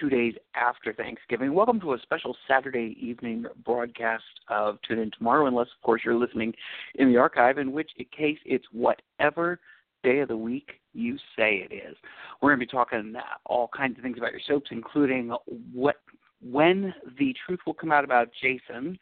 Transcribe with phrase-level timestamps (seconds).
[0.00, 1.54] two days after Thanksgiving.
[1.54, 6.14] Welcome to a special Saturday evening broadcast of Tune In Tomorrow, unless, of course, you're
[6.14, 6.52] listening
[6.96, 9.60] in the archive, in which case it's whatever
[10.02, 11.96] day of the week you say it is.
[12.40, 13.14] We're going to be talking
[13.46, 15.34] all kinds of things about your soaps, including
[15.72, 15.96] what
[16.42, 18.98] when the truth will come out about Jason,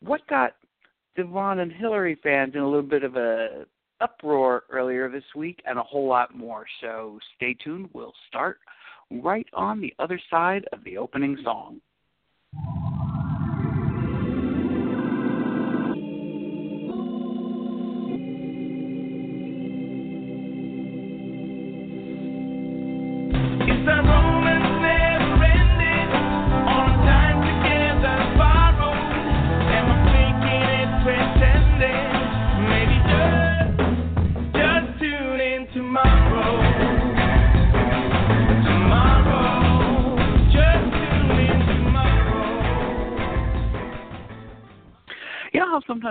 [0.00, 0.56] what got
[1.16, 3.64] Devon and Hilary fans in a little bit of a
[4.00, 6.66] uproar earlier this week, and a whole lot more.
[6.80, 7.88] So stay tuned.
[7.92, 8.58] We'll start
[9.20, 11.80] right on the other side of the opening song.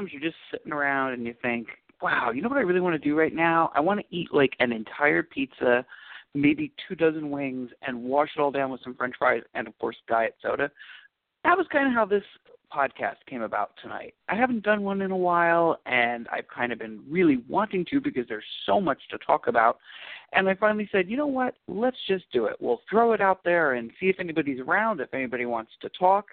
[0.01, 1.67] Sometimes you're just sitting around and you think,
[2.01, 3.71] wow, you know what I really want to do right now?
[3.75, 5.85] I want to eat like an entire pizza,
[6.33, 9.77] maybe two dozen wings, and wash it all down with some french fries and, of
[9.79, 10.71] course, diet soda.
[11.43, 12.23] That was kind of how this
[12.73, 14.13] podcast came about tonight.
[14.29, 17.99] I haven't done one in a while, and I've kind of been really wanting to
[17.99, 19.77] because there's so much to talk about.
[20.33, 21.55] And I finally said, you know what?
[21.67, 22.55] Let's just do it.
[22.59, 26.27] We'll throw it out there and see if anybody's around, if anybody wants to talk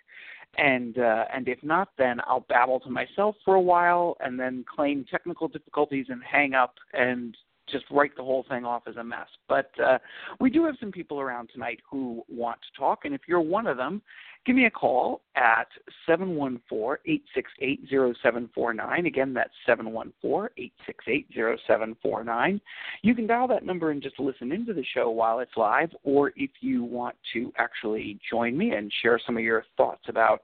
[0.57, 4.65] and uh, and if not, then I'll babble to myself for a while, and then
[4.75, 7.37] claim technical difficulties and hang up and
[7.71, 9.29] just write the whole thing off as a mess.
[9.49, 9.99] But uh,
[10.41, 13.67] we do have some people around tonight who want to talk, and if you're one
[13.67, 14.03] of them,
[14.49, 15.69] give me a call at
[16.09, 19.07] 714-868-0749.
[19.07, 22.61] Again, that's 714-868-0749.
[23.03, 26.33] You can dial that number and just listen into the show while it's live, or
[26.35, 30.41] if you want to actually join me and share some of your thoughts about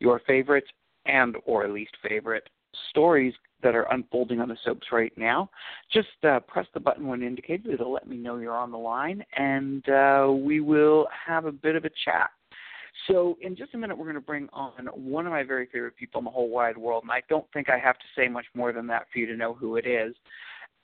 [0.00, 0.66] your favorite
[1.06, 2.46] and or least favorite
[2.90, 5.48] stories that are unfolding on the soaps right now.
[5.90, 7.72] Just uh, press the button when indicated.
[7.72, 11.74] It'll let me know you're on the line, and uh, we will have a bit
[11.74, 12.28] of a chat.
[13.08, 15.96] So, in just a minute, we're going to bring on one of my very favorite
[15.96, 18.46] people in the whole wide world, and I don't think I have to say much
[18.54, 20.14] more than that for you to know who it is.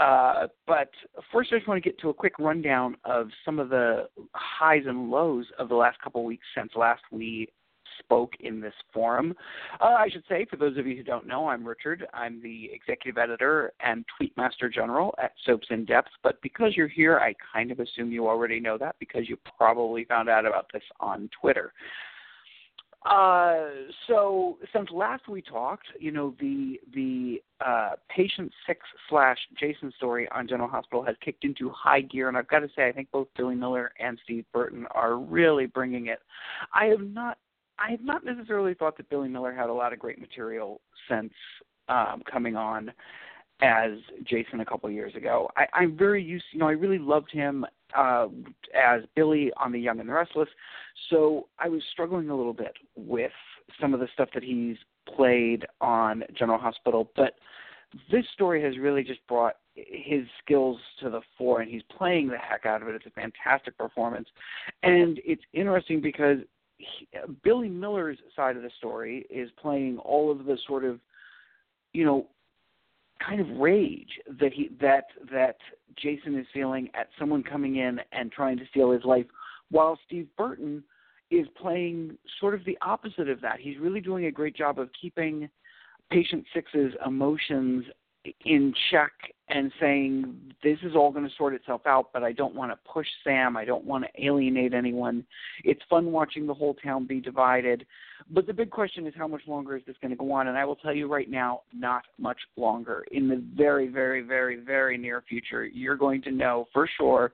[0.00, 0.90] Uh, but
[1.32, 4.82] first, I just want to get to a quick rundown of some of the highs
[4.86, 7.48] and lows of the last couple of weeks since last we
[7.98, 9.34] spoke in this forum.
[9.80, 12.06] Uh, I should say, for those of you who don't know, I'm Richard.
[12.12, 16.10] I'm the executive editor and tweetmaster general at Soaps in Depth.
[16.22, 20.04] But because you're here, I kind of assume you already know that because you probably
[20.04, 21.72] found out about this on Twitter.
[23.04, 23.64] Uh,
[24.06, 30.28] so since last we talked, you know the the uh, patient six slash Jason story
[30.30, 33.10] on General Hospital has kicked into high gear, and I've got to say I think
[33.10, 36.20] both Billy Miller and Steve Burton are really bringing it.
[36.72, 37.38] I have not
[37.82, 41.32] I have not necessarily thought that Billy Miller had a lot of great material since
[41.88, 42.92] um, coming on
[43.60, 43.92] as
[44.24, 45.48] Jason a couple years ago.
[45.56, 47.64] I, I'm very used, you know, I really loved him
[47.96, 48.28] uh,
[48.74, 50.48] as Billy on The Young and the Restless,
[51.10, 53.32] so I was struggling a little bit with
[53.80, 54.76] some of the stuff that he's
[55.16, 57.34] played on General Hospital, but
[58.10, 62.38] this story has really just brought his skills to the fore and he's playing the
[62.38, 62.94] heck out of it.
[62.94, 64.28] It's a fantastic performance.
[64.82, 66.38] And it's interesting because
[66.98, 67.08] he,
[67.42, 71.00] Billy Miller's side of the story is playing all of the sort of,
[71.92, 72.26] you know,
[73.26, 74.10] kind of rage
[74.40, 75.56] that he that that
[75.96, 79.26] Jason is feeling at someone coming in and trying to steal his life,
[79.70, 80.82] while Steve Burton
[81.30, 83.58] is playing sort of the opposite of that.
[83.60, 85.48] He's really doing a great job of keeping
[86.10, 87.84] patient six's emotions
[88.44, 89.12] in check
[89.48, 92.78] and saying this is all going to sort itself out but i don't want to
[92.90, 93.56] push sam.
[93.56, 95.24] I don't want to alienate anyone.
[95.64, 97.84] It's fun watching the whole town be divided.
[98.30, 100.48] But the big question is how much longer is this going to go on?
[100.48, 103.04] And i will tell you right now not much longer.
[103.10, 107.32] In the very very very very near future you're going to know for sure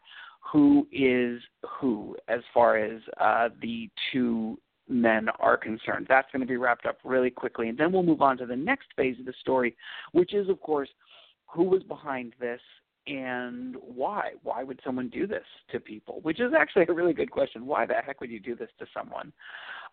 [0.53, 1.41] who is
[1.79, 4.59] who as far as uh, the two
[4.89, 6.07] men are concerned.
[6.09, 7.69] That's going to be wrapped up really quickly.
[7.69, 9.77] And then we'll move on to the next phase of the story,
[10.13, 10.89] which is, of course,
[11.47, 12.61] who was behind this
[13.07, 14.33] and why?
[14.43, 16.21] Why would someone do this to people?
[16.23, 17.67] Which is actually a really good question.
[17.67, 19.33] Why the heck would you do this to someone?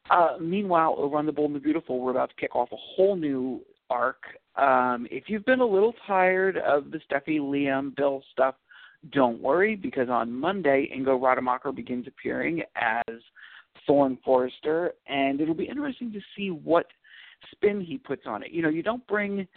[0.10, 2.78] Uh, meanwhile, over on The Bold and the Beautiful, we're about to kick off a
[2.78, 4.22] whole new arc.
[4.56, 8.56] Um, if you've been a little tired of the Steffy, Liam, Bill stuff,
[9.12, 13.16] don't worry because on Monday, Ingo Rademacher begins appearing as
[13.86, 16.88] Thorne Forrester, and it'll be interesting to see what
[17.52, 18.52] spin he puts on it.
[18.52, 19.48] You know, you don't bring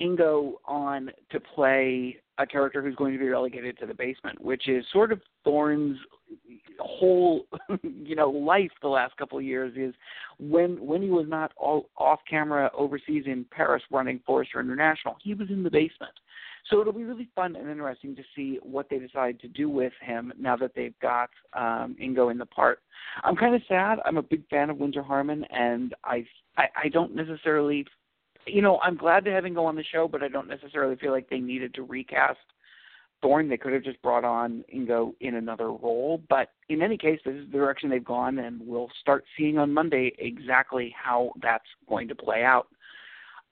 [0.00, 4.68] Ingo on to play a character who's going to be relegated to the basement, which
[4.68, 5.96] is sort of Thorn's
[6.78, 7.46] whole,
[7.82, 9.72] you know, life the last couple of years.
[9.76, 9.94] Is
[10.38, 15.34] when when he was not all off camera overseas in Paris running Forrester International, he
[15.34, 16.12] was in the basement.
[16.70, 19.92] So it'll be really fun and interesting to see what they decide to do with
[20.00, 22.80] him now that they've got um, Ingo in the part.
[23.22, 23.98] I'm kind of sad.
[24.04, 26.26] I'm a big fan of Winsor Harmon, and I
[26.56, 27.86] I, I don't necessarily
[28.46, 30.96] you know, I'm glad to have him go on the show, but I don't necessarily
[30.96, 32.38] feel like they needed to recast
[33.22, 33.48] Thorn.
[33.48, 36.22] They could have just brought on Ingo in another role.
[36.28, 39.72] But in any case, this is the direction they've gone, and we'll start seeing on
[39.72, 42.68] Monday exactly how that's going to play out.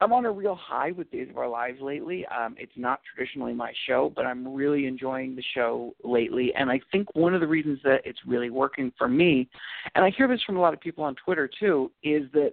[0.05, 2.27] I'm on a real high with Days of Our Lives lately.
[2.27, 6.53] Um, it's not traditionally my show, but I'm really enjoying the show lately.
[6.55, 9.49] And I think one of the reasons that it's really working for me,
[9.95, 12.53] and I hear this from a lot of people on Twitter too, is that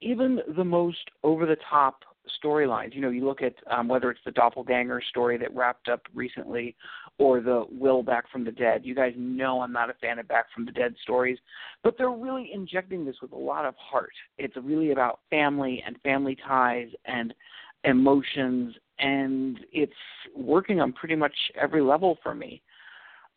[0.00, 2.02] even the most over the top
[2.44, 2.96] storylines.
[2.96, 6.74] You know, you look at um, whether it's the doppelganger story that wrapped up recently
[7.18, 8.82] or the Will Back from the Dead.
[8.84, 11.38] You guys know I'm not a fan of Back from the Dead stories,
[11.82, 14.12] but they're really injecting this with a lot of heart.
[14.38, 17.34] It's really about family and family ties and
[17.84, 19.92] emotions, and it's
[20.36, 22.62] working on pretty much every level for me.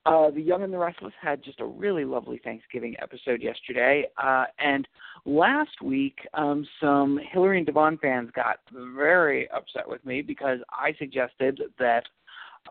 [0.06, 4.06] Uh, the Young and the Restless had just a really lovely Thanksgiving episode yesterday.
[4.22, 4.88] Uh, and
[5.26, 8.60] last week, um, some Hilary and Devon fans got
[8.96, 12.04] very upset with me because I suggested that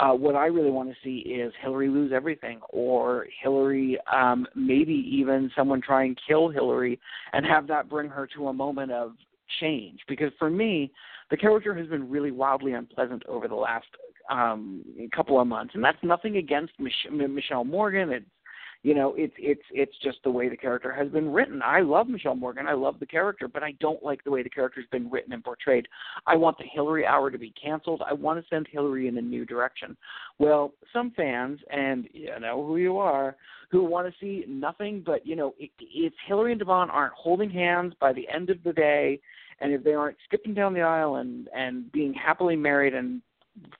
[0.00, 4.92] uh, what I really want to see is Hilary lose everything, or Hilary, um, maybe
[4.92, 6.98] even someone try and kill Hilary
[7.32, 9.12] and have that bring her to a moment of
[9.60, 10.00] change.
[10.08, 10.92] Because for me,
[11.30, 13.86] the character has been really wildly unpleasant over the last
[14.30, 14.82] um,
[15.14, 18.10] couple of months, and that's nothing against Mich- Mishael Morgan.
[18.10, 18.26] It's
[18.84, 21.62] you know, it's it's it's just the way the character has been written.
[21.64, 22.66] I love michelle Morgan.
[22.66, 25.42] I love the character, but I don't like the way the character's been written and
[25.42, 25.88] portrayed.
[26.26, 28.02] I want the Hilary hour to be canceled.
[28.06, 29.96] I want to send Hilary in a new direction.
[30.38, 33.36] Well, some fans, and you know who you are,
[33.70, 37.94] who want to see nothing but you know, if Hilary and Devon aren't holding hands
[37.98, 39.18] by the end of the day,
[39.60, 43.22] and if they aren't skipping down the aisle and and being happily married and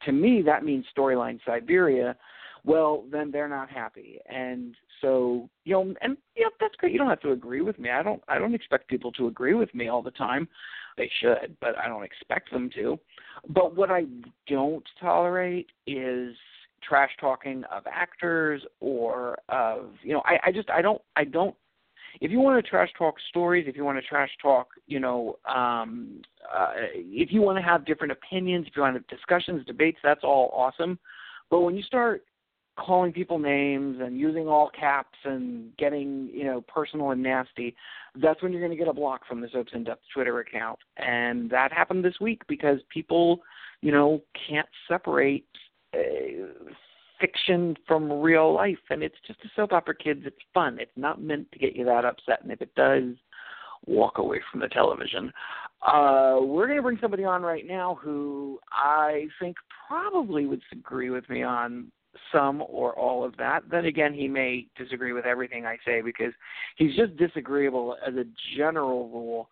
[0.07, 2.17] to me that means storyline Siberia.
[2.67, 6.93] Well, then they're not happy, and so you know, and you know that's great.
[6.93, 7.91] You don't have to agree with me.
[7.91, 8.23] I don't.
[8.27, 10.49] I don't expect people to agree with me all the time.
[10.97, 12.99] They should, but I don't expect them to.
[13.49, 14.05] But what I
[14.49, 16.35] don't tolerate is
[16.83, 20.23] trash talking of actors or of you know.
[20.25, 21.55] I, I just I don't I don't
[22.21, 25.37] if you want to trash talk stories, if you want to trash talk, you know,
[25.53, 26.23] um,
[26.55, 29.99] uh, if you want to have different opinions, if you want to have discussions, debates,
[30.03, 30.99] that's all awesome.
[31.51, 32.25] But when you start
[32.77, 37.75] calling people names and using all caps and getting, you know, personal and nasty,
[38.21, 40.79] that's when you're going to get a block from the Soaps in Depth Twitter account.
[40.97, 43.41] And that happened this week because people,
[43.81, 45.47] you know, can't separate
[45.95, 46.73] uh,
[47.21, 50.23] fiction from real life, and it's just a soap opera, kids.
[50.25, 50.79] It's fun.
[50.81, 53.15] It's not meant to get you that upset, and if it does,
[53.87, 55.33] walk away from the television.
[55.87, 61.11] Uh, we're going to bring somebody on right now who I think probably would agree
[61.11, 61.91] with me on
[62.33, 63.63] some or all of that.
[63.71, 66.33] Then again, he may disagree with everything I say because
[66.77, 68.25] he's just disagreeable as a
[68.57, 69.49] general rule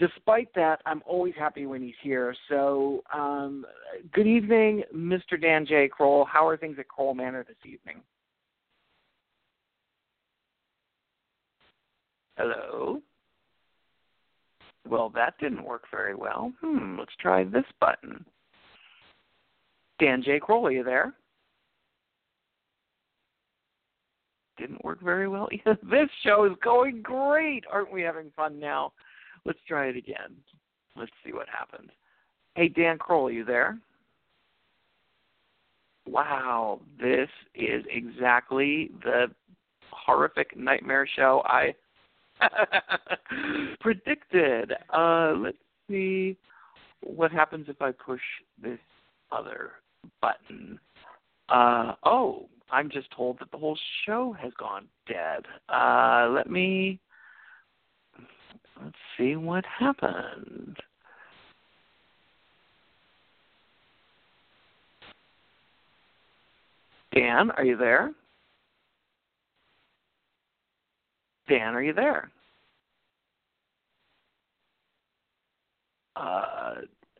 [0.00, 2.34] despite that, I'm always happy when he's here.
[2.48, 3.66] So, um,
[4.12, 5.40] good evening, Mr.
[5.40, 5.88] Dan J.
[5.88, 6.24] Kroll.
[6.24, 8.02] How are things at Kroll Manor this evening?
[12.36, 13.02] Hello?
[14.88, 16.52] Well, that didn't work very well.
[16.62, 18.24] Hmm, let's try this button.
[20.00, 20.40] Dan J.
[20.40, 21.12] Kroll, are you there?
[24.60, 25.48] Didn't work very well.
[25.64, 27.64] this show is going great.
[27.72, 28.92] Aren't we having fun now?
[29.46, 30.36] Let's try it again.
[30.96, 31.88] Let's see what happens.
[32.56, 33.78] Hey, Dan Kroll, are you there?
[36.06, 39.28] Wow, this is exactly the
[39.90, 41.74] horrific nightmare show I
[43.80, 44.74] predicted.
[44.92, 45.56] Uh, let's
[45.88, 46.36] see
[47.02, 48.20] what happens if I push
[48.62, 48.78] this
[49.32, 49.70] other
[50.20, 50.78] button.
[51.48, 55.46] Uh, oh, I'm just told that the whole show has gone dead.
[55.68, 57.00] Uh, let me
[58.82, 60.76] Let's see what happened.
[67.14, 68.12] Dan, are you there?
[71.48, 72.30] Dan, are you there?
[76.14, 76.74] Uh,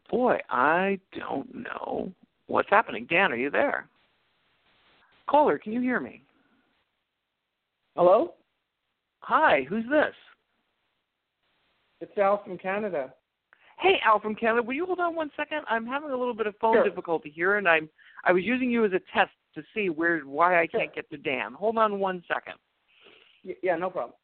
[0.09, 2.13] boy, I don't know
[2.47, 3.07] what's happening.
[3.11, 3.89] Dan, are you there?
[5.31, 6.23] Caller, can you hear me?
[7.97, 8.35] Hello?
[9.21, 10.15] Hi, who's this?
[12.01, 13.15] It's Al from Canada.
[13.79, 15.61] Hey, Al from Canada, will you hold on one second?
[15.69, 16.85] I'm having a little bit of phone Sure.
[16.85, 17.89] difficulty here, and I'm
[18.25, 20.81] I was using you as a test to see where why I Sure.
[20.81, 21.53] can't get to Dan.
[21.55, 22.57] Hold on one second.
[23.45, 24.15] Y- yeah, no problem.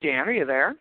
[0.00, 0.76] Dan, are you there?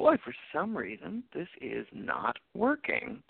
[0.00, 3.22] Boy, for some reason, this is not working.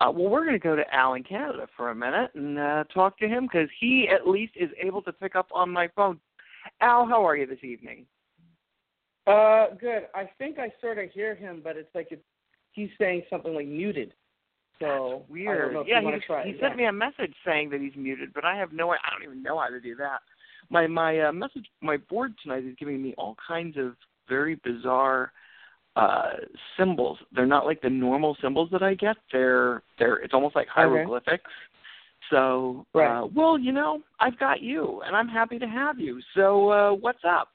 [0.00, 2.84] Uh, well, we're going to go to Al in Canada for a minute and uh,
[2.94, 6.20] talk to him because he at least is able to pick up on my phone.
[6.80, 8.06] Al, how are you this evening?
[9.26, 10.06] Uh, good.
[10.14, 12.22] I think I sort of hear him, but it's like it's,
[12.70, 14.14] he's saying something like muted.
[14.78, 15.58] So That's weird.
[15.58, 16.00] I don't know if yeah,
[16.44, 16.76] he, he sent yeah.
[16.76, 18.90] me a message saying that he's muted, but I have no.
[18.90, 20.20] I don't even know how to do that.
[20.70, 23.96] My my uh, message, my board tonight is giving me all kinds of
[24.28, 25.32] very bizarre
[25.96, 26.34] uh
[26.76, 27.18] symbols.
[27.32, 29.16] They're not like the normal symbols that I get.
[29.32, 31.50] They're they're it's almost like hieroglyphics.
[32.30, 33.20] So, Right.
[33.20, 36.20] uh, well, you know, I've got you, and I'm happy to have you.
[36.34, 37.48] So, uh, what's up?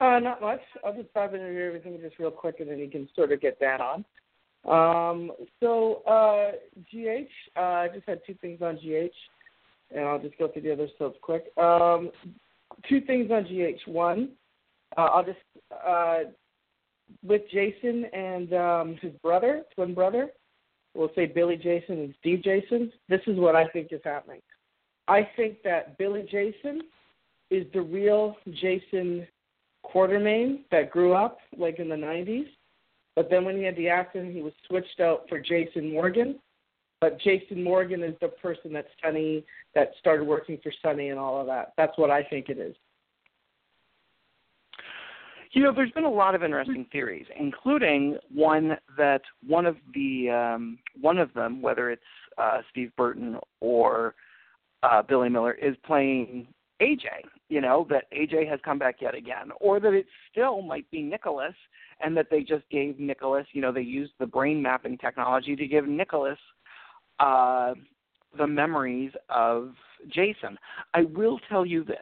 [0.00, 0.60] Uh, not much.
[0.84, 3.58] I'll just dive into everything just real quick, and then you can sort of get
[3.60, 4.04] that on.
[4.66, 6.52] Um, so uh,
[6.90, 9.14] GH, uh, I just had two things on GH,
[9.94, 11.56] and I'll just go through the other stuff quick.
[11.58, 12.10] Um,
[12.88, 13.86] two things on GH.
[13.88, 14.30] One,
[14.96, 15.38] uh, I'll just
[15.70, 16.18] uh,
[17.22, 20.28] with Jason and um, his brother, twin brother.
[20.94, 22.92] We'll say Billy Jason and Steve Jason.
[23.08, 24.40] This is what I think is happening.
[25.08, 26.82] I think that Billy Jason
[27.50, 29.26] is the real Jason
[29.84, 32.46] Quartermaine that grew up like in the 90s.
[33.16, 36.38] But then when he had the accident, he was switched out for Jason Morgan.
[37.00, 39.44] But Jason Morgan is the person that Sonny
[39.74, 41.72] that started working for Sonny and all of that.
[41.76, 42.74] That's what I think it is.
[45.54, 50.28] You know, there's been a lot of interesting theories, including one that one of the
[50.28, 52.02] um, one of them, whether it's
[52.36, 54.16] uh, Steve Burton or
[54.82, 56.48] uh, Billy Miller, is playing
[56.82, 57.04] AJ.
[57.48, 61.02] You know that AJ has come back yet again, or that it still might be
[61.02, 61.54] Nicholas,
[62.00, 63.46] and that they just gave Nicholas.
[63.52, 66.38] You know, they used the brain mapping technology to give Nicholas
[67.20, 67.74] uh,
[68.36, 69.74] the memories of
[70.12, 70.58] Jason.
[70.94, 71.98] I will tell you this: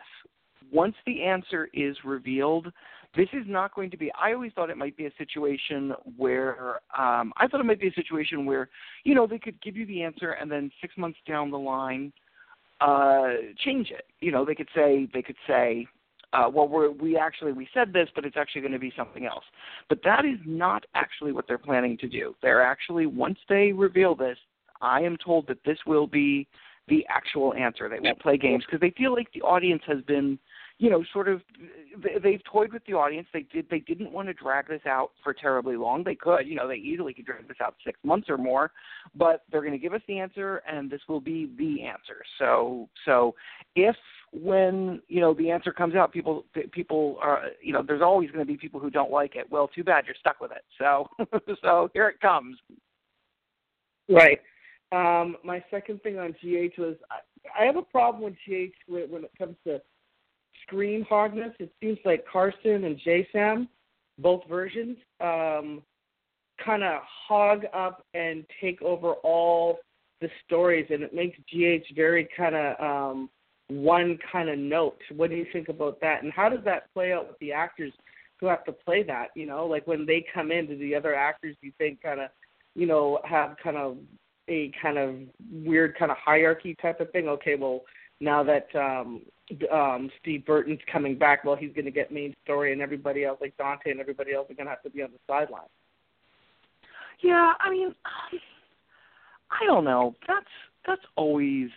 [0.73, 2.73] once the answer is revealed
[3.17, 6.81] this is not going to be i always thought it might be a situation where
[6.97, 8.69] um i thought it might be a situation where
[9.05, 12.13] you know they could give you the answer and then six months down the line
[12.83, 14.07] uh change it.
[14.21, 15.87] You know they could say they could say
[16.33, 19.25] uh well we're we actually we said this but it's actually going to be something
[19.25, 19.45] else.
[19.89, 22.35] But that is not actually what they're planning to do.
[22.43, 24.39] They're actually once they reveal this
[24.81, 26.49] i am told that this will be
[26.89, 27.89] the actual answer.
[27.89, 30.39] They won't play games because they feel like the audience has been
[30.79, 31.43] you know, sort of
[31.97, 33.29] they- they've toyed with the audience.
[33.33, 36.03] They did they didn't want to drag this out for terribly long.
[36.03, 38.73] They could, you know, they easily could drag this out six months or more,
[39.15, 42.23] but they're going to give us the answer, and this will be the answer.
[42.39, 43.35] So so
[43.77, 43.97] if
[44.33, 48.45] when you know the answer comes out, people people are you know there's always going
[48.45, 49.51] to be people who don't like it.
[49.51, 50.65] Well, too bad you're stuck with it.
[50.79, 51.09] So
[51.63, 52.59] so here it comes.
[54.09, 54.41] Right.
[54.91, 59.11] Um, my second thing on GH was I, I have a problem with GH when,
[59.11, 59.81] when it comes to
[60.67, 61.53] screen hogness.
[61.59, 63.69] It seems like Carson and JSAM,
[64.19, 65.83] both versions, um,
[66.65, 69.79] kind of hog up and take over all
[70.21, 73.31] the stories, and it makes GH very kind of um,
[73.69, 74.99] one kind of note.
[75.15, 76.23] What do you think about that?
[76.23, 77.93] And how does that play out with the actors
[78.41, 79.29] who have to play that?
[79.35, 82.31] You know, like when they come in, do the other actors you think kind of,
[82.75, 83.97] you know, have kind of
[84.49, 85.17] a kind of
[85.51, 87.29] weird kind of hierarchy type of thing?
[87.29, 87.83] Okay, well
[88.23, 89.23] now that um
[89.71, 93.39] um Steve Burton's coming back, well he's going to get main story, and everybody else
[93.41, 95.69] like Dante and everybody else are going to have to be on the sideline.
[97.23, 97.95] Yeah, I mean,
[99.51, 100.15] I don't know.
[100.27, 100.47] That's
[100.87, 101.69] that's always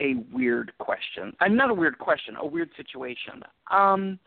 [0.00, 1.32] a weird question.
[1.40, 3.42] I'm not a weird question, a weird situation.
[3.70, 4.18] Um,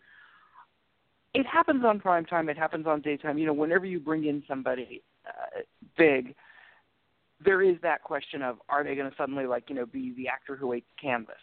[1.34, 2.50] it happens on prime time.
[2.50, 3.38] It happens on daytime.
[3.38, 5.62] You know, whenever you bring in somebody uh,
[5.98, 6.34] big,
[7.44, 10.27] there is that question of are they going to suddenly like you know be the
[10.27, 11.36] actor who ate canvas?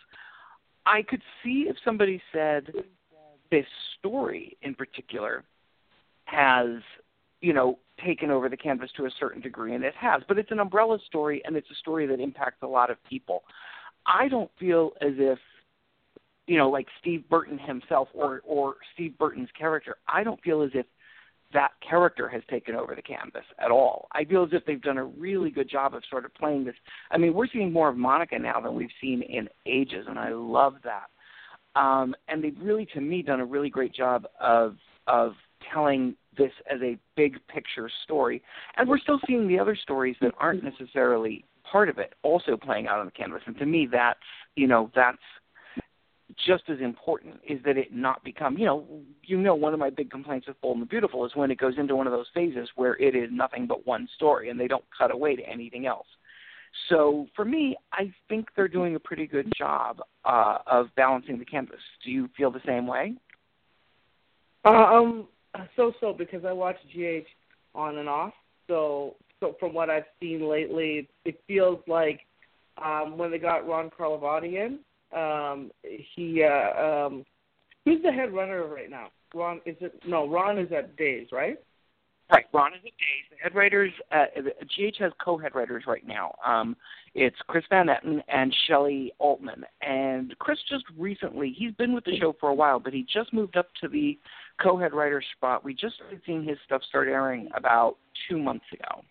[0.87, 2.73] I could see if somebody said
[3.51, 3.67] this
[3.99, 5.45] story in particular
[6.25, 6.81] has
[7.41, 10.23] you know taken over the canvas to a certain degree, and it has.
[10.27, 13.45] But it's an umbrella story, and it's a story that impacts a lot of people.
[14.07, 15.39] I don't feel as if
[16.47, 19.97] you know, like Steve Burton himself or or Steve Burton's character.
[20.09, 20.87] I don't feel as if
[21.55, 24.09] that character has taken over the canvas at all.
[24.13, 26.75] I feel as if they've done a really good job of sort of playing this.
[27.11, 30.31] I mean, we're seeing more of Monica now than we've seen in ages, and I
[30.31, 31.07] love that.
[31.81, 35.33] Um, and they've really, to me, done a really great job of of
[35.73, 38.43] telling this as a big picture story.
[38.77, 42.87] And we're still seeing the other stories that aren't necessarily part of it also playing
[42.87, 43.43] out on the canvas.
[43.47, 44.19] And to me, that's
[44.57, 45.19] you know that's
[46.47, 48.85] just as important is that it not become you know
[49.23, 51.59] you know one of my big complaints with Bold and the Beautiful is when it
[51.59, 54.69] goes into one of those phases where it is nothing but one story and they
[54.69, 56.07] don't cut away to anything else.
[56.89, 61.45] So for me, I think they're doing a pretty good job uh, of balancing the
[61.45, 61.79] canvas.
[62.05, 63.15] Do you feel the same way?
[64.65, 65.29] Uh, um,
[65.77, 67.27] so so because I watch GH
[67.75, 68.33] on and off.
[68.67, 72.21] So so from what I've seen lately, it feels like
[72.83, 74.81] um, when they got Ron Carlivati in,
[75.13, 77.25] um, he uh, um,
[77.85, 79.09] who's the head runner right now?
[79.35, 80.01] Ron is it?
[80.07, 81.59] No, Ron is at Days, right?
[82.33, 83.27] Right, Ron is at Days.
[83.31, 84.25] The head writers, uh,
[84.63, 86.35] GH has co-head writers right now.
[86.45, 86.75] Um,
[87.15, 89.63] it's Chris Van Etten and Shelly Altman.
[89.83, 93.33] And Chris just recently, he's been with the show for a while, but he just
[93.35, 94.19] moved up to the
[94.63, 95.65] co-head writer spot.
[95.65, 99.03] We just started seeing his stuff start airing about two months ago.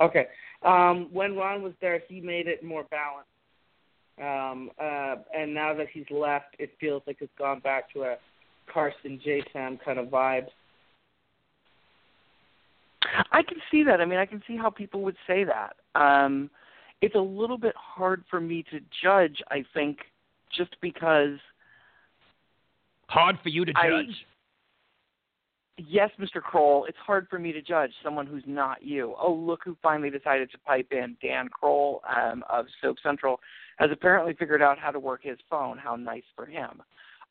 [0.00, 0.28] Okay.
[0.62, 3.29] Um, when Ron was there, he made it more balanced.
[4.20, 8.16] Um, uh, and now that he's left, it feels like it's gone back to a
[8.72, 9.42] Carson J.
[9.52, 10.46] Sam kind of vibe.
[13.32, 14.00] I can see that.
[14.00, 15.76] I mean, I can see how people would say that.
[16.00, 16.50] Um,
[17.00, 19.40] it's a little bit hard for me to judge.
[19.50, 19.98] I think
[20.54, 21.38] just because
[23.08, 23.82] hard for you to judge.
[23.82, 24.04] I,
[25.88, 26.40] yes, Mr.
[26.40, 29.14] Kroll, it's hard for me to judge someone who's not you.
[29.20, 31.16] Oh, look who finally decided to pipe in.
[31.22, 33.40] Dan Kroll um, of Soap Central
[33.78, 35.78] has apparently figured out how to work his phone.
[35.78, 36.82] How nice for him.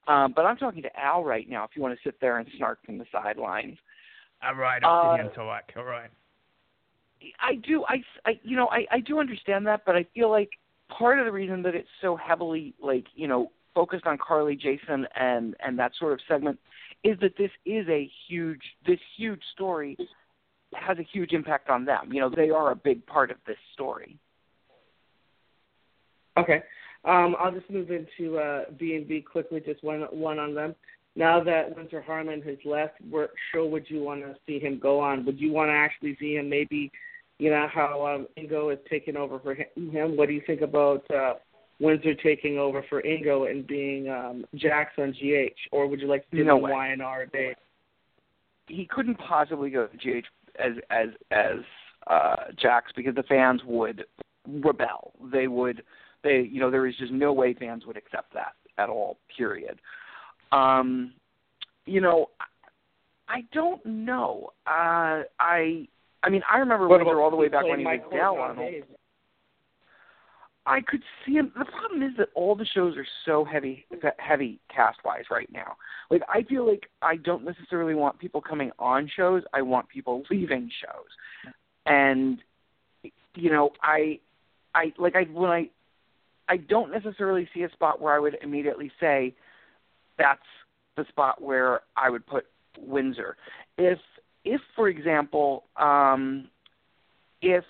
[0.08, 1.64] Um, but I'm talking to Al right now.
[1.64, 3.78] If you want to sit there and snark from the sidelines.
[4.44, 5.64] All right, I'll uh, sit here talk.
[5.78, 6.10] All right.
[7.42, 7.84] I do.
[7.88, 10.50] I, I you know, I, I do understand that, but I feel like
[10.98, 15.06] part of the reason that it's so heavily like you know focused on Carly, Jason,
[15.16, 16.58] and and that sort of segment
[17.04, 19.98] is that this is a huge this huge story
[20.74, 22.12] has a huge impact on them.
[22.12, 24.18] You know, they are a big part of this story.
[26.38, 26.62] Okay.
[27.06, 30.76] Um, I'll just move into uh, B and B quickly, just one one on them.
[31.16, 35.00] Now that Winsor Harmon has left, what show would you want to see him go
[35.00, 35.26] on?
[35.26, 36.92] Would you want to actually see him maybe,
[37.40, 40.16] you know, how um, Ingo is taking over for him?
[40.16, 41.34] What do you think about uh,
[41.80, 46.30] Winsor taking over for Ingo and being um, Jax on GH, or would you like
[46.30, 47.56] to do no YNR Day?
[48.68, 50.26] He couldn't possibly go to GH
[50.60, 51.58] as as as
[52.08, 54.06] uh, Jax because the fans would
[54.48, 55.14] rebel.
[55.32, 55.84] They would
[56.24, 59.18] they you know there is just no way fans would accept that at all.
[59.36, 59.80] Period.
[60.52, 61.14] Um,
[61.86, 62.30] you know,
[63.30, 64.52] I don't know.
[64.68, 65.88] Uh, I
[66.24, 68.84] I mean I remember what Winsor all the way back when he was down on.
[70.70, 71.52] I could see him.
[71.58, 73.86] The problem is that all the shows are so heavy,
[74.20, 75.76] heavy cast wise right now.
[76.12, 79.42] Like I feel like I don't necessarily want people coming on shows.
[79.52, 81.52] I want people leaving shows,
[81.88, 82.38] and
[83.34, 84.20] you know, I,
[84.76, 85.70] I like I when I,
[86.48, 89.34] I don't necessarily see a spot where I would immediately say,
[90.20, 90.40] that's
[90.98, 92.46] the spot where I would put
[92.78, 93.38] Winsor.
[93.80, 93.98] If
[94.46, 96.48] if for example, um,
[97.42, 97.64] if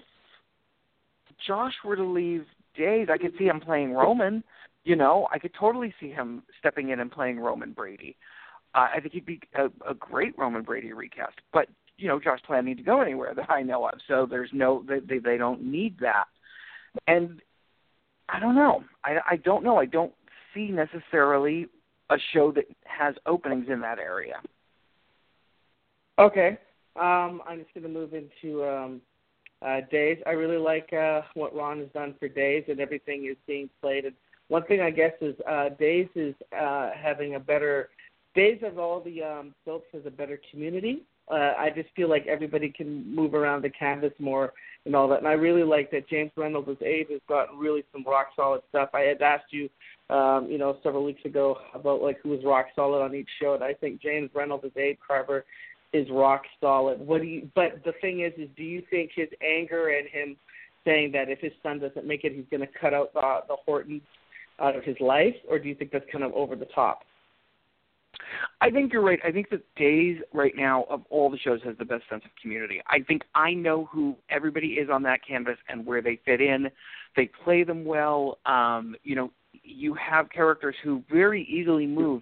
[1.48, 2.44] Josh were to leave
[2.80, 4.44] days, I could see him playing Roman.
[4.86, 8.15] You know, I could totally see him stepping in and playing Roman Brady.
[8.74, 11.36] Uh, I think he'd be a, a great Roman Brady recast.
[11.54, 14.50] But you know, Josh Plan need to go anywhere that I know of, so there's
[14.54, 16.26] no they they, they don't need that.
[17.08, 17.42] And
[18.30, 18.84] I don't know.
[19.04, 19.78] I I don't know.
[19.78, 20.13] I don't
[20.54, 21.68] see necessarily
[22.10, 24.36] a show that has openings in that area.
[26.18, 26.58] Okay.
[26.96, 29.02] Um, I'm just going to move into um,
[29.62, 30.17] uh, Days.
[30.26, 34.06] I really like uh, what Ron has done for Days, and everything is being played.
[34.06, 34.15] And
[34.48, 37.89] one thing I guess is uh, Days is uh, having a better
[38.36, 41.02] Days of all the um, soaps has a better community.
[41.32, 44.54] Uh, I just feel like everybody can move around the canvas more
[44.86, 45.19] and all that.
[45.19, 48.89] And I really like that James Reynolds' Abe has gotten really some rock solid stuff.
[48.93, 49.69] I had asked you,
[50.10, 53.56] um, you know, several weeks ago about like who was rock solid on each show,
[53.56, 55.45] and I think James Reynolds' Abe Carver
[55.93, 56.99] is rock solid.
[56.99, 57.49] What do you?
[57.56, 60.38] But the thing is, is do you think his anger and him
[60.86, 63.56] saying that if his son doesn't make it, he's going to cut out the the
[63.65, 64.02] Hortons
[64.60, 67.02] out of his life, or do you think that's kind of over the top?
[68.62, 69.19] I think you're right.
[69.23, 72.32] I think that Days right now of all the shows has the best sense of
[72.41, 72.82] community.
[72.88, 76.69] I think I know who everybody is on that canvas and where they fit in.
[77.15, 78.39] They play them well.
[78.45, 79.32] Um, you know,
[79.63, 82.21] you have characters who very easily move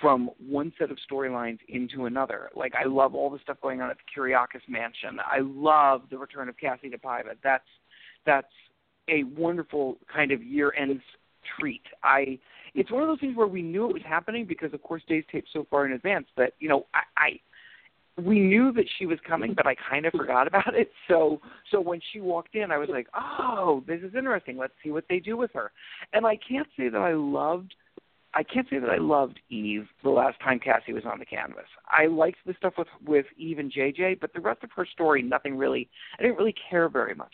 [0.00, 2.50] from one set of storylines into another.
[2.54, 5.18] Like I love all the stuff going on at the Kiriakis mansion.
[5.20, 7.36] I love the return of Kassie DePaiva.
[7.42, 7.64] That's
[8.26, 8.46] that's
[9.08, 11.00] a wonderful kind of year end
[11.58, 11.82] treat.
[12.02, 12.38] I
[12.74, 15.24] it's one of those things where we knew it was happening because of course Days
[15.32, 17.40] taped so far in advance that, you know, I, I
[18.20, 20.90] we knew that she was coming, but I kind of forgot about it.
[21.06, 24.56] So, so when she walked in, I was like, "Oh, this is interesting.
[24.56, 25.70] Let's see what they do with her."
[26.12, 27.74] And I can't say that I loved
[28.34, 31.64] I can't say that I loved Eve the last time Kassie was on the canvas.
[31.88, 35.22] I liked the stuff with with Eve and JJ, but the rest of her story,
[35.22, 35.88] nothing really.
[36.18, 37.32] I didn't really care very much.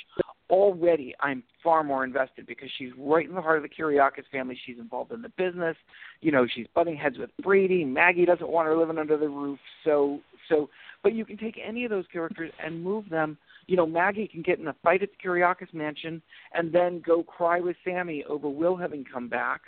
[0.50, 4.58] Already, I'm far more invested because she's right in the heart of the Kiriakis family.
[4.64, 5.76] She's involved in the business.
[6.20, 7.84] You know, she's butting heads with Brady.
[7.84, 9.58] Maggie doesn't want her living under the roof.
[9.84, 10.68] So, so,
[11.02, 13.36] but you can take any of those characters and move them.
[13.66, 17.22] You know, Maggie can get in a fight at the Kiriakis mansion and then go
[17.22, 19.62] cry with Sami over Will having come back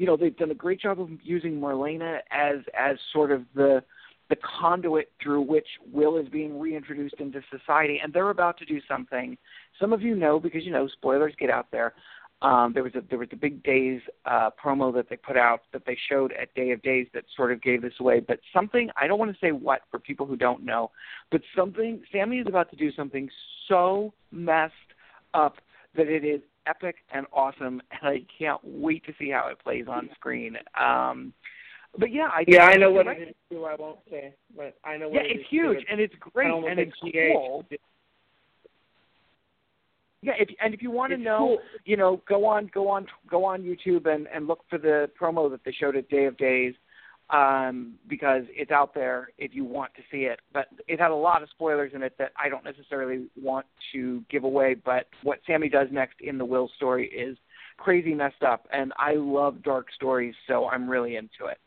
[0.00, 3.82] you know they've done a great job of using Marlena as as sort of the
[4.30, 8.80] the conduit through which Will is being reintroduced into society, and they're about to do
[8.88, 9.36] something.
[9.78, 11.92] Some of you know because you know spoilers get out there.
[12.40, 15.60] Um, there was a there was a big Days uh, promo that they put out
[15.74, 18.20] that they showed at Day of Days that sort of gave this away.
[18.20, 20.92] But something I don't want to say what for people who don't know,
[21.30, 23.28] but something Sami is about to do something
[23.68, 24.72] so messed
[25.34, 25.56] up
[25.94, 29.86] that it is epic and awesome, and I can't wait to see how it plays
[29.88, 30.56] on screen.
[30.78, 31.32] Um,
[31.98, 33.64] but yeah, I yeah, I know what it is too.
[33.64, 35.08] I won't say, but I know.
[35.08, 35.86] What yeah, it it's huge too.
[35.90, 37.64] and it's great and it's cool.
[40.22, 41.58] Yeah, if and if you want to know, cool.
[41.84, 45.50] you know, go on, go on, go on YouTube and and look for the promo
[45.50, 46.74] that they showed at Day of Days,
[47.32, 50.40] um, because it's out there if you want to see it.
[50.52, 54.22] But it had a lot of spoilers in it that I don't necessarily want to
[54.30, 54.74] give away.
[54.74, 57.36] But what Sami does next in the Will story is
[57.76, 61.58] crazy messed up, and I love dark stories, so I'm really into it.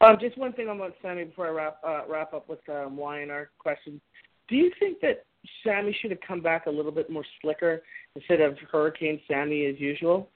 [0.00, 3.50] Um, just one thing about Sami before I wrap uh, wrap up with um, Y&R
[3.58, 4.00] questions.
[4.48, 5.24] Do you think that
[5.64, 7.82] Sami should have come back a little bit more slicker
[8.16, 10.28] instead of Hurricane Sami as usual?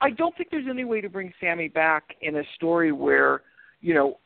[0.00, 3.42] I don't think there's any way to bring Sami back in a story where,
[3.80, 4.18] you know,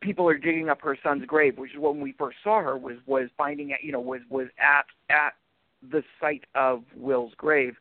[0.00, 2.96] people are digging up her son's grave, which is when we first saw her was
[3.06, 5.34] was finding it, you know, was was at at
[5.90, 7.74] the site of Will's grave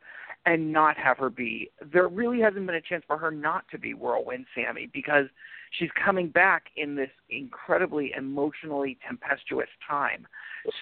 [0.45, 1.69] and not have her be.
[1.91, 5.25] There really hasn't been a chance for her not to be Whirlwind Sami because
[5.71, 10.25] she's coming back in this incredibly emotionally tempestuous time.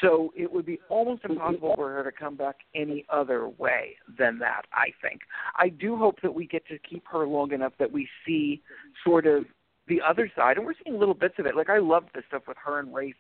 [0.02, 4.40] So it would be almost impossible for her to come back any other way than
[4.40, 5.22] that, I think.
[5.58, 8.62] I do hope that we get to keep her long enough that we see
[9.04, 9.46] sort of
[9.88, 11.56] the other side, and we're seeing little bits of it.
[11.56, 13.16] Like I loved the stuff with her and Rafe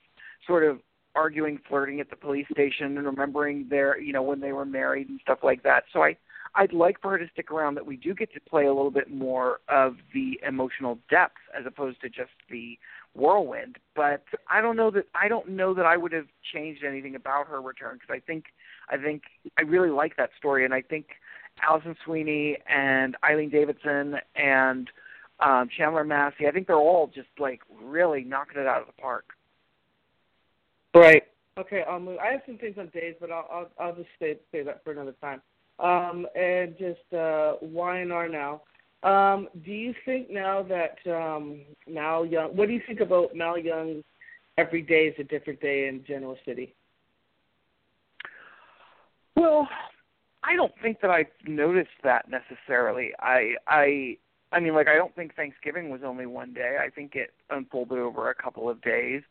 [0.48, 0.80] sort of
[1.16, 5.10] arguing, flirting at the police station, and remembering their, you know, when they were married
[5.10, 5.84] and stuff like that.
[5.94, 6.18] So I,
[6.56, 7.76] I'd like for her to stick around.
[7.76, 11.66] That we do get to play a little bit more of the emotional depth as
[11.66, 12.78] opposed to just the
[13.14, 13.78] whirlwind.
[13.96, 17.48] But I don't know that I don't know that I would have changed anything about
[17.48, 18.46] her return because I think
[18.90, 19.24] I think
[19.58, 21.08] I really like that story, and I think
[21.62, 24.90] Alison Sweeney and Eileen Davidson and
[25.40, 26.48] um, Chandler Massey.
[26.48, 29.34] I think they're all just like really knocking it out of the park.
[30.94, 31.24] Right.
[31.58, 31.84] Okay.
[31.90, 32.20] I'll move.
[32.20, 34.92] I have some things on days, but I'll I'll, I'll just say say that for
[34.92, 35.42] another time.
[35.78, 38.62] Um, and just uh, Y&R now.
[39.04, 42.56] Um, do you think now that um, Mal Young?
[42.56, 44.04] What do you think about Mal Young's
[44.58, 46.74] "Every Day is a Different Day" in Genoa City?
[49.36, 49.68] Well,
[50.44, 53.12] I don't think that I've noticed that necessarily.
[53.20, 54.18] I I
[54.52, 56.78] I mean like I don't think Thanksgiving was only one day.
[56.82, 59.22] I think it unfolded over a couple of days.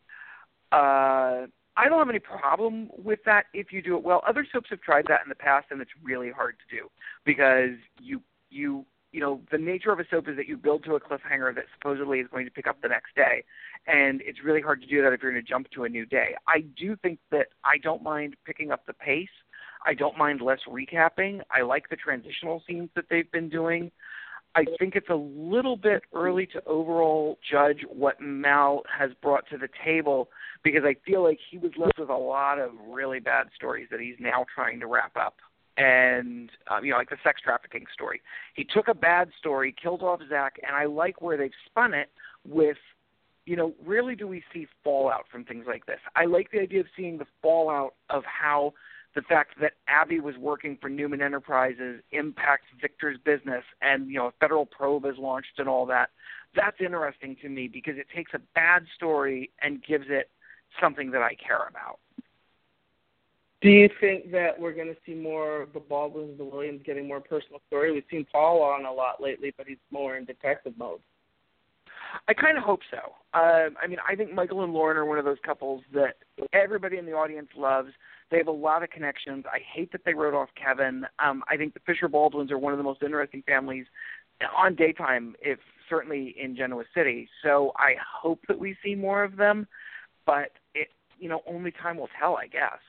[0.71, 4.21] Uh I don't have any problem with that if you do it well.
[4.27, 6.89] Other soaps have tried that in the past and it's really hard to do
[7.25, 10.95] because you you you know the nature of a soap is that you build to
[10.95, 13.43] a cliffhanger that supposedly is going to pick up the next day
[13.87, 16.05] and it's really hard to do that if you're going to jump to a new
[16.05, 16.35] day.
[16.47, 19.27] I do think that I don't mind picking up the pace.
[19.85, 21.41] I don't mind less recapping.
[21.51, 23.91] I like the transitional scenes that they've been doing.
[24.55, 29.57] I think it's a little bit early to overall judge what Mal has brought to
[29.57, 30.29] the table
[30.63, 33.99] because I feel like he was left with a lot of really bad stories that
[33.99, 35.35] he's now trying to wrap up.
[35.77, 38.21] And um, you know, like the sex trafficking story.
[38.53, 42.09] He took a bad story, killed off Zach, and I like where they've spun it
[42.47, 42.77] with
[43.45, 45.99] you know, rarely do we see fallout from things like this.
[46.15, 48.73] I like the idea of seeing the fallout of how
[49.15, 54.27] the fact that Abby was working for Newman Enterprises impacts Victor's business and, you know,
[54.27, 56.09] a federal probe is launched and all that.
[56.53, 60.29] That's interesting to me because it takes a bad story and gives it
[60.81, 61.99] something that I care about.
[63.61, 67.07] Do you think that we're going to see more of the Baldwins, the Williams getting
[67.07, 67.91] more personal story?
[67.91, 70.99] We've seen Paul on a lot lately, but he's more in detective mode.
[72.27, 73.13] I kind of hope so.
[73.33, 76.15] Uh, I mean, I think Michael and Lauren are one of those couples that
[76.53, 77.89] everybody in the audience loves.
[78.31, 79.45] They have a lot of connections.
[79.47, 81.05] I hate that they wrote off Kevin.
[81.19, 83.85] Um, I think the Fisher Baldwins are one of the most interesting families
[84.57, 85.59] on daytime, if
[85.89, 87.29] certainly in Genoa City.
[87.43, 89.67] So I hope that we see more of them,
[90.25, 92.79] but it, you know, only time will tell, I guess.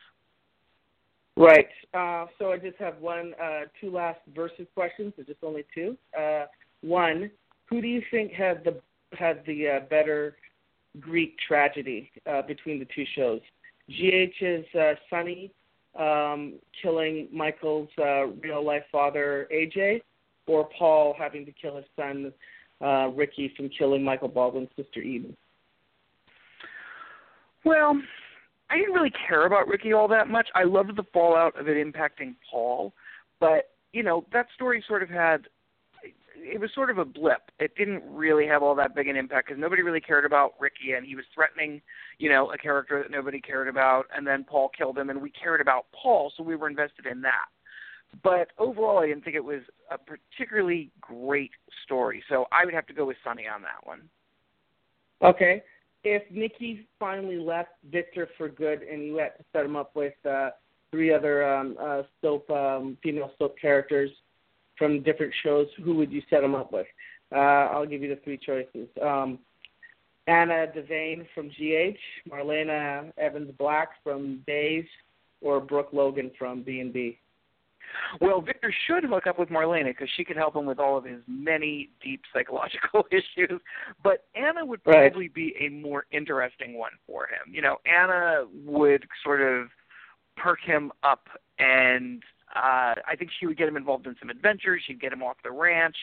[1.36, 1.68] Right.
[1.92, 5.12] Uh, so I just have one, uh, two last versus questions.
[5.16, 5.96] So just only two.
[6.18, 6.46] Uh,
[6.80, 7.30] one,
[7.66, 8.80] who do you think had the
[9.16, 10.36] had the uh, better
[10.98, 13.40] Greek tragedy uh, between the two shows?
[13.90, 15.52] GH's uh, Sonny
[15.98, 20.02] um, killing Michael's uh, real life father AJ,
[20.46, 22.32] or Paul having to kill his son
[22.80, 25.36] uh, Ricky from killing Michael Baldwin's sister Eden?
[27.64, 28.00] Well,
[28.70, 30.48] I didn't really care about Ricky all that much.
[30.54, 32.92] I loved the fallout of it impacting Paul,
[33.40, 35.46] but you know that story sort of had
[36.52, 37.50] it was sort of a blip.
[37.58, 40.92] It didn't really have all that big an impact because nobody really cared about Ricky,
[40.96, 41.82] and he was threatening,
[42.18, 44.06] you know, a character that nobody cared about.
[44.14, 47.20] And then Paul killed him, and we cared about Paul, so we were invested in
[47.22, 47.46] that.
[48.22, 51.50] But overall, I didn't think it was a particularly great
[51.84, 52.22] story.
[52.28, 54.02] So I would have to go with Sonny on that one.
[55.22, 55.62] Okay.
[56.04, 60.14] If Nikki finally left Victor for good, and you had to set him up with
[60.24, 60.50] uh,
[60.90, 64.10] three other um, uh, soap um, female soap characters
[64.78, 66.86] from different shows, who would you set him up with?
[67.34, 68.88] Uh, I'll give you the three choices.
[69.02, 69.38] Um,
[70.26, 74.84] Anna Devane from GH, Marlena Evans Black from Days,
[75.40, 77.18] or Brooke Logan from B&B.
[78.20, 81.04] Well, Victor should hook up with Marlena because she could help him with all of
[81.04, 83.60] his many deep psychological issues.
[84.02, 85.34] But Anna would probably right.
[85.34, 87.54] be a more interesting one for him.
[87.54, 89.68] You know, Anna would sort of
[90.36, 92.22] perk him up and
[92.56, 94.82] uh, I think she would get him involved in some adventures.
[94.86, 95.96] She'd get him off the ranch,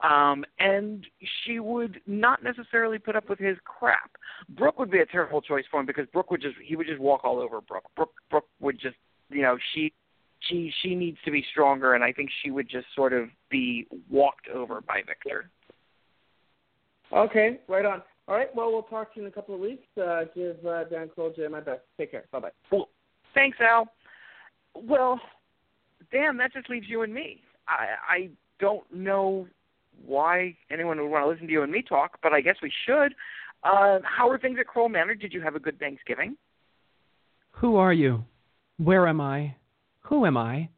[0.00, 1.06] um, and
[1.44, 4.10] she would not necessarily put up with his crap.
[4.50, 7.00] Brooke would be a terrible choice for him because Brooke would just he would just
[7.00, 7.90] walk all over Brooke.
[7.96, 8.96] Brooke Brooke would just
[9.30, 9.92] you know she
[10.40, 13.86] she she needs to be stronger, and I think she would just sort of be
[14.10, 15.50] walked over by Victor.
[17.12, 18.02] Okay, right on.
[18.28, 19.84] All right, well, we'll talk to you in a couple of weeks.
[20.00, 21.80] Uh, give uh, Dan Kroll my best.
[21.98, 22.24] Take care.
[22.30, 22.50] Bye bye.
[22.70, 22.88] Well,
[23.34, 23.88] thanks, Al.
[24.74, 25.20] Well,
[26.12, 27.40] Dan, that just leaves you and me.
[27.66, 28.28] I, I
[28.60, 29.46] don't know
[30.04, 32.72] why anyone would want to listen to you and me talk, but I guess we
[32.86, 33.14] should.
[33.64, 35.14] Uh, how are things at Kroll Manor?
[35.14, 36.36] Did you have a good Thanksgiving?
[37.52, 38.24] Who are you?
[38.78, 39.54] Where am I?
[40.02, 40.68] Who am I?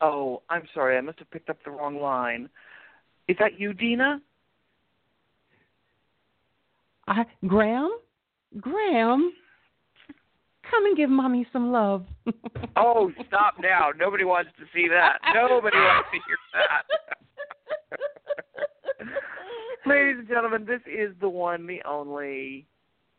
[0.00, 0.96] Oh, I'm sorry.
[0.96, 2.48] I must have picked up the wrong line.
[3.26, 4.20] Is that you, Dina?
[7.06, 7.90] I Graham?
[8.60, 9.32] Graham?
[10.70, 12.06] Come and give mommy some love.
[12.76, 13.90] oh, stop now.
[13.96, 15.18] Nobody wants to see that.
[15.34, 16.82] Nobody wants to hear that.
[19.86, 22.66] Ladies and gentlemen, this is the one, the only,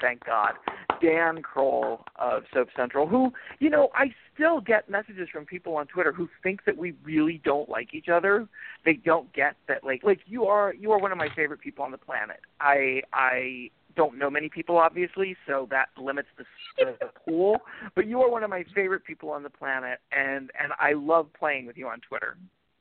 [0.02, 0.54] thank God,
[1.02, 5.86] Dan Kroll of Soap Central, who, you know, I still get messages from people on
[5.88, 8.48] Twitter who think that we really don't like each other.
[8.84, 11.86] They don't get that like like you are you are one of my favorite people
[11.86, 12.40] on the planet.
[12.60, 16.46] I I don't know many people, obviously, so that limits the,
[16.78, 17.58] the pool.
[17.96, 21.28] But you are one of my favorite people on the planet, and and I love
[21.38, 22.38] playing with you on Twitter.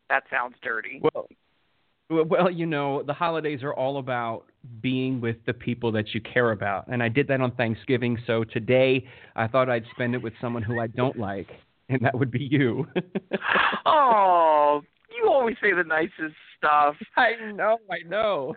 [0.09, 1.01] That sounds dirty.
[1.03, 1.29] Well,
[2.11, 4.45] well, you know, the holidays are all about
[4.83, 8.19] being with the people that you care about, and I did that on Thanksgiving.
[8.27, 11.49] So today, I thought I'd spend it with someone who I don't like,
[11.89, 12.87] and that would be you.
[13.87, 14.83] oh,
[15.17, 16.97] you always say the nicest stuff.
[17.17, 18.55] I know, I know.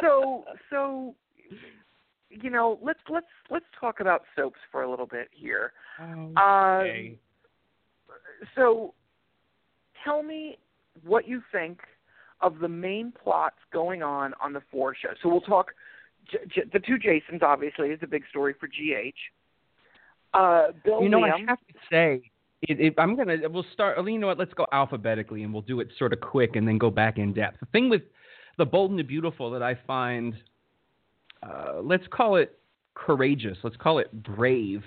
[0.00, 1.14] so, so
[2.42, 5.72] you know, let's let's let's talk about soaps for a little bit here.
[6.00, 7.18] Okay.
[7.18, 7.18] Um,
[8.54, 8.94] so,
[10.04, 10.58] tell me
[11.04, 11.80] what you think
[12.40, 15.16] of the main plots going on on the four shows.
[15.22, 15.72] So we'll talk.
[16.30, 19.16] J- J- the two Jasons obviously is a big story for GH.
[20.32, 22.30] Uh, Bill you know, Liam, I have to say,
[22.62, 23.36] it, it, I'm gonna.
[23.48, 23.98] We'll start.
[24.06, 24.38] You know what?
[24.38, 27.32] Let's go alphabetically, and we'll do it sort of quick, and then go back in
[27.32, 27.60] depth.
[27.60, 28.02] The thing with
[28.58, 30.34] the Bold and the Beautiful that I find
[31.44, 32.58] uh, let's call it
[32.94, 34.82] courageous, let's call it brave,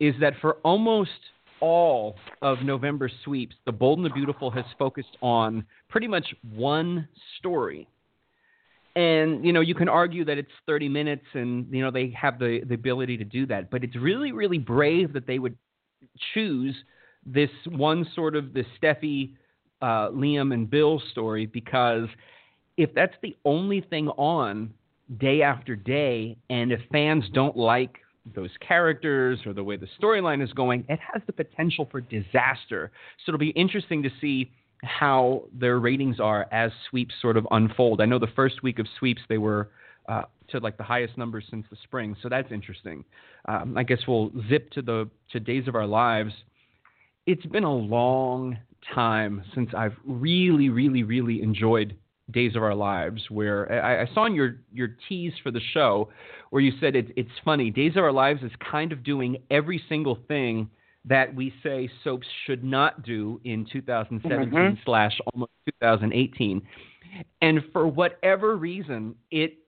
[0.00, 1.10] is that for almost
[1.60, 7.08] all of November sweeps, The Bold and the Beautiful has focused on pretty much one
[7.38, 7.88] story.
[8.94, 12.38] And you know, you can argue that it's 30 minutes, and you know they have
[12.38, 13.70] the the ability to do that.
[13.70, 15.56] But it's really, really brave that they would
[16.32, 16.74] choose
[17.26, 19.32] this one sort of the Steffy,
[19.82, 22.08] uh, Liam, and Bill story because
[22.78, 24.72] if that's the only thing on
[25.18, 27.98] day after day, and if fans don't like
[28.34, 32.90] those characters or the way the storyline is going, it has the potential for disaster.
[33.24, 34.50] So it'll be interesting to see
[34.82, 38.00] how their ratings are as sweeps sort of unfold.
[38.00, 39.70] I know the first week of sweeps they were
[40.08, 43.04] uh, to like the highest numbers since the spring, so that's interesting.
[43.46, 46.32] Um, I guess we'll zip to the to Days of Our Lives.
[47.26, 48.58] It's been a long
[48.94, 51.96] time since I've really, really, really enjoyed
[52.30, 53.22] Days of Our Lives.
[53.28, 56.08] Where I, I saw in your your tease for the show
[56.50, 57.70] where you said it, it's funny.
[57.70, 60.70] Days of Our Lives is kind of doing every single thing
[61.04, 64.74] that we say soaps should not do in 2017 mm-hmm.
[64.84, 66.60] slash almost 2018.
[67.40, 69.58] And for whatever reason, it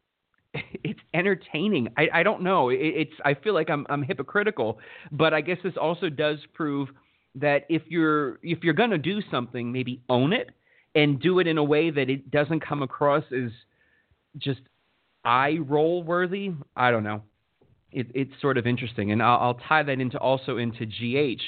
[0.54, 1.88] it's entertaining.
[1.96, 2.70] I, I don't know.
[2.70, 4.78] It, it's I feel like I'm I'm hypocritical,
[5.12, 6.88] but I guess this also does prove
[7.36, 10.50] that if you're if you're gonna do something, maybe own it
[10.98, 13.50] and do it in a way that it doesn't come across as
[14.36, 14.60] just
[15.24, 16.52] eye roll worthy.
[16.76, 17.22] I don't know
[17.92, 21.42] it, it's sort of interesting, and I'll, I'll tie that into also into GH.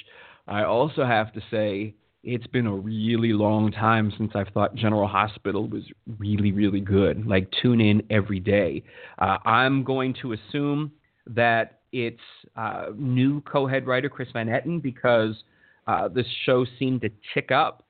[0.48, 5.06] I also have to say it's been a really long time since I've thought General
[5.06, 5.84] Hospital was
[6.18, 7.26] really, really good.
[7.26, 8.82] Like tune in every day.
[9.18, 10.92] Uh, I'm going to assume
[11.26, 12.20] that it's
[12.56, 15.42] uh, new co-head writer Chris Van Etten because
[15.86, 17.84] uh, this show seemed to tick up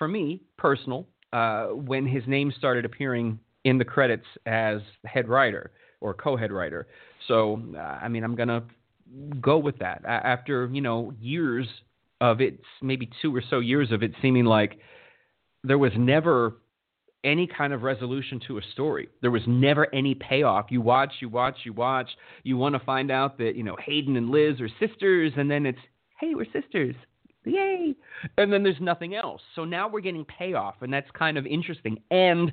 [0.00, 5.72] for me, personal, uh, when his name started appearing in the credits as head writer
[6.00, 6.88] or co-head writer.
[7.28, 8.64] So, uh, I mean, I'm gonna
[9.42, 10.02] go with that.
[10.06, 11.66] After you know years
[12.22, 14.78] of it, maybe two or so years of it seeming like
[15.64, 16.56] there was never
[17.22, 19.10] any kind of resolution to a story.
[19.20, 20.70] There was never any payoff.
[20.70, 22.08] You watch, you watch, you watch.
[22.42, 25.66] You want to find out that you know Hayden and Liz are sisters, and then
[25.66, 25.78] it's
[26.18, 26.94] hey, we're sisters.
[27.44, 27.94] Yay!
[28.36, 29.40] And then there's nothing else.
[29.54, 31.98] So now we're getting payoff, and that's kind of interesting.
[32.10, 32.52] And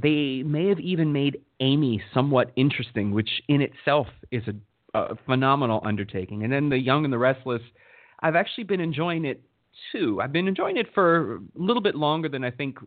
[0.00, 5.80] they may have even made Amy somewhat interesting, which in itself is a, a, phenomenal
[5.84, 6.44] undertaking.
[6.44, 7.62] And then The Young and the Restless,
[8.20, 9.42] I've actually been enjoying it
[9.92, 10.20] too.
[10.22, 12.78] I've been enjoying it for a little bit longer than I think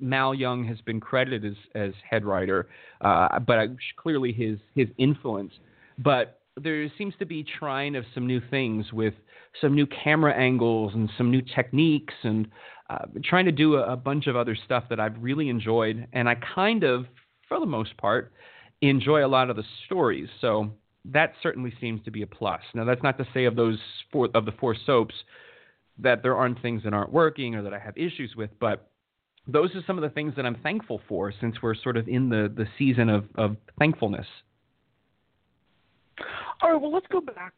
[0.00, 2.68] Mal Young has been credited as, as head writer,
[3.00, 5.52] uh, but I, clearly his his influence.
[5.98, 9.14] But there seems to be trying of some new things with
[9.60, 12.48] some new camera angles and some new techniques and
[12.88, 16.06] uh, trying to do a, a, bunch of other stuff that I've really enjoyed.
[16.12, 17.06] And I kind of,
[17.48, 18.32] for the most part,
[18.80, 20.28] enjoy a lot of the stories.
[20.40, 20.70] So
[21.06, 22.60] that certainly seems to be a plus.
[22.74, 23.78] Now, that's not to say of those
[24.12, 25.14] four, of the four soaps
[25.98, 28.90] that there aren't things that aren't working or that I have issues with, but
[29.46, 32.28] those are some of the things that I'm thankful for since we're sort of in
[32.28, 34.26] the, the season of, of thankfulness.
[36.62, 37.54] All right, well, let's go back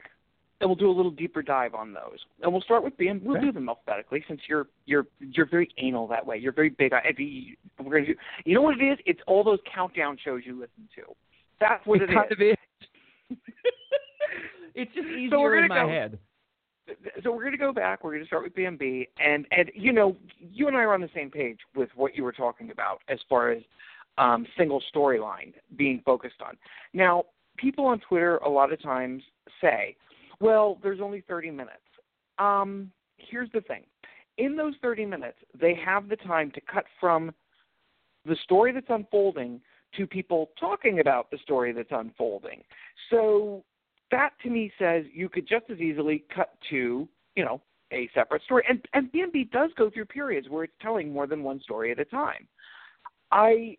[0.61, 2.19] and we'll do a little deeper dive on those.
[2.43, 3.47] And we'll start with B, and we'll okay.
[3.47, 6.37] do them alphabetically since you're you're you're very anal that way.
[6.37, 7.01] You're very big on.
[7.79, 8.15] We're gonna do.
[8.45, 8.99] You know what it is?
[9.07, 11.03] It's all those countdown shows you listen to.
[11.61, 12.37] That's what it, it kind is.
[12.37, 12.57] Of is.
[14.75, 16.19] it's just easier so we're in my go, head.
[17.23, 18.03] So we're going to go back.
[18.03, 21.01] We're going to start with B&B, and and you know, you and I are on
[21.01, 23.63] the same page with what you were talking about as far as
[24.17, 26.57] um, single storyline being focused on.
[26.95, 27.25] Now,
[27.59, 29.23] people on Twitter a lot of times
[29.61, 29.97] say,
[30.41, 31.79] well, there's only 30 minutes.
[32.39, 33.83] Um, here's the thing.
[34.39, 37.33] In those 30 minutes, they have the time to cut from
[38.25, 39.61] the story that's unfolding
[39.97, 42.63] to people talking about the story that's unfolding.
[43.11, 43.65] So
[44.11, 47.61] that to me says you could just as easily cut to, you know,
[47.93, 48.65] a separate story.
[48.69, 51.99] And and B&B does go through periods where it's telling more than one story at
[51.99, 52.47] a time.
[53.33, 53.77] I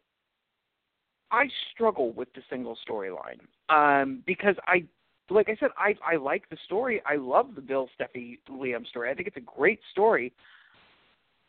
[1.31, 3.39] I struggle with the single storyline
[3.69, 4.85] um, because I
[5.29, 7.01] like I said, I I like the story.
[7.05, 9.11] I love the Bill Steffy Liam story.
[9.11, 10.33] I think it's a great story.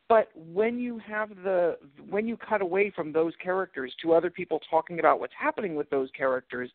[0.09, 4.61] But when you have the when you cut away from those characters to other people
[4.69, 6.71] talking about what's happening with those characters,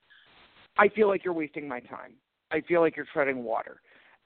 [0.78, 2.14] I feel like you're wasting my time.
[2.52, 3.82] I feel like you're treading water,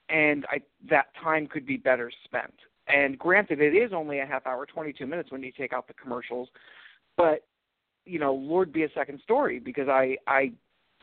[0.10, 2.54] and I that time could be better spent.
[2.88, 5.94] And granted, it is only a half hour, 22 minutes when you take out the
[5.94, 6.50] commercials,
[7.18, 7.46] but
[8.10, 10.52] you know, Lord be a second story because I I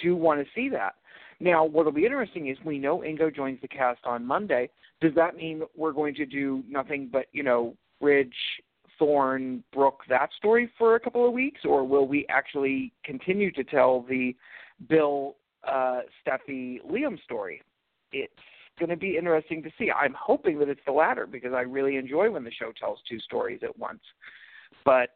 [0.00, 0.94] do want to see that.
[1.38, 4.70] Now, what'll be interesting is we know Ingo joins the cast on Monday.
[5.00, 8.34] Does that mean we're going to do nothing but, you know, Ridge,
[8.98, 13.64] Thorne, Brooke, that story for a couple of weeks, or will we actually continue to
[13.64, 14.34] tell the
[14.88, 15.36] Bill,
[15.68, 17.60] uh, Steffy, Liam story?
[18.12, 18.32] It's
[18.78, 19.90] going to be interesting to see.
[19.90, 23.18] I'm hoping that it's the latter because I really enjoy when the show tells two
[23.20, 24.00] stories at once.
[24.86, 25.10] But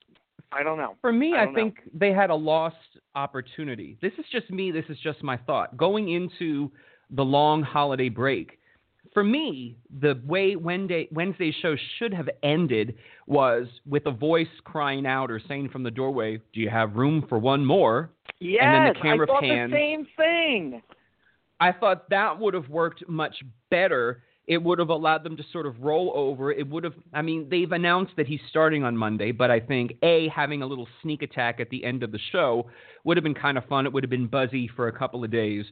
[0.52, 0.96] I don't know.
[1.00, 1.92] For me, I, I think know.
[1.94, 2.76] they had a lost
[3.14, 3.96] opportunity.
[4.02, 4.70] This is just me.
[4.70, 5.76] This is just my thought.
[5.76, 6.70] Going into
[7.10, 8.58] the long holiday break,
[9.12, 12.96] for me, the way Wednesday, Wednesday's show should have ended
[13.26, 17.26] was with a voice crying out or saying from the doorway, "Do you have room
[17.28, 19.70] for one more?" Yes, and then the camera I thought pans.
[19.72, 20.82] the same thing.
[21.58, 23.36] I thought that would have worked much
[23.70, 24.22] better.
[24.50, 26.50] It would have allowed them to sort of roll over.
[26.50, 29.92] It would have, I mean, they've announced that he's starting on Monday, but I think
[30.02, 32.68] A, having a little sneak attack at the end of the show
[33.04, 33.86] would have been kind of fun.
[33.86, 35.66] It would have been buzzy for a couple of days.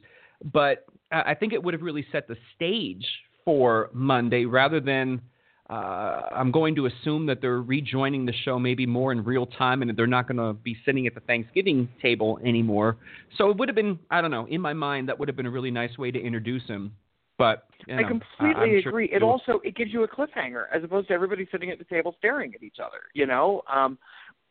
[0.53, 3.05] But I think it would have really set the stage
[3.43, 5.23] for Monday rather than
[5.69, 9.81] uh, I'm going to assume that they're rejoining the show maybe more in real time
[9.81, 12.95] and they're not going to be sitting at the Thanksgiving table anymore.
[13.37, 15.47] So it would have been, I don't know, in my mind, that would have been
[15.47, 16.93] a really nice way to introduce him.
[17.39, 19.09] But you know, I completely sure agree.
[19.11, 22.13] It also it gives you a cliffhanger as opposed to everybody sitting at the table
[22.19, 22.99] staring at each other.
[23.13, 23.97] You know, um,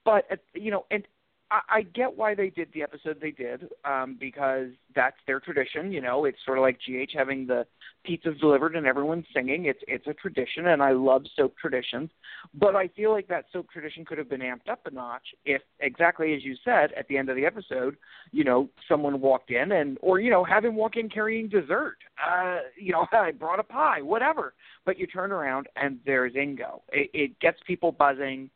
[0.07, 1.07] but uh, you know, and
[1.51, 5.93] I, I get why they did the episode they did um, because that's their tradition.
[5.93, 7.67] You know, it's sort of like GH having the
[8.07, 9.67] pizzas delivered and everyone singing.
[9.67, 12.11] It's it's a tradition, and I love soap traditions.
[12.55, 15.63] But I feel like that soap tradition could have been amped up a notch if,
[15.81, 17.97] exactly as you said, at the end of the episode,
[18.31, 21.97] you know, someone walked in and, or you know, have him walk in carrying dessert.
[22.25, 24.55] Uh, you know, I brought a pie, whatever.
[24.85, 26.81] But you turn around and there's Ingo.
[26.93, 28.51] It, it gets people buzzing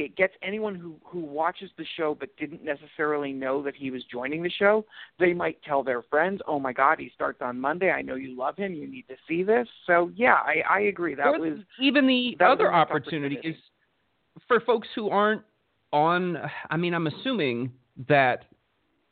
[0.00, 4.02] it gets anyone who who watches the show but didn't necessarily know that he was
[4.10, 4.84] joining the show
[5.18, 7.90] they might tell their friends oh my god he starts on monday.
[7.90, 8.74] I know you love him.
[8.74, 9.66] You need to see this.
[9.86, 11.14] So yeah i i agree.
[11.14, 13.48] That or was even the other was a missed opportunity opportunity.
[13.48, 15.42] is for folks who aren't
[15.92, 16.36] on
[16.70, 17.72] i mean i'm assuming
[18.08, 18.44] that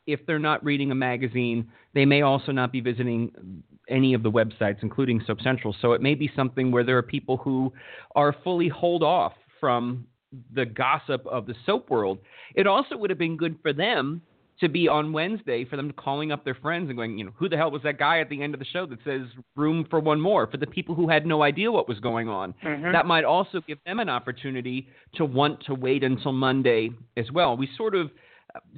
[0.07, 3.31] if they're not reading a magazine they may also not be visiting
[3.89, 5.75] any of the websites including soap central.
[5.81, 7.73] So it may be something where there are people who
[8.15, 10.05] are fully hold off from
[10.53, 12.19] the gossip of the soap world.
[12.55, 14.21] It also would have been good for them
[14.61, 17.49] to be on Wednesday for them calling up their friends and going, you know, who
[17.49, 19.23] the hell was that guy at the end of the show that says
[19.57, 20.47] room for one more?
[20.47, 22.93] For the people who had no idea what was going on, Mhm.
[22.93, 27.57] that might also give them an opportunity to want to wait until Monday as well.
[27.57, 28.11] We sort of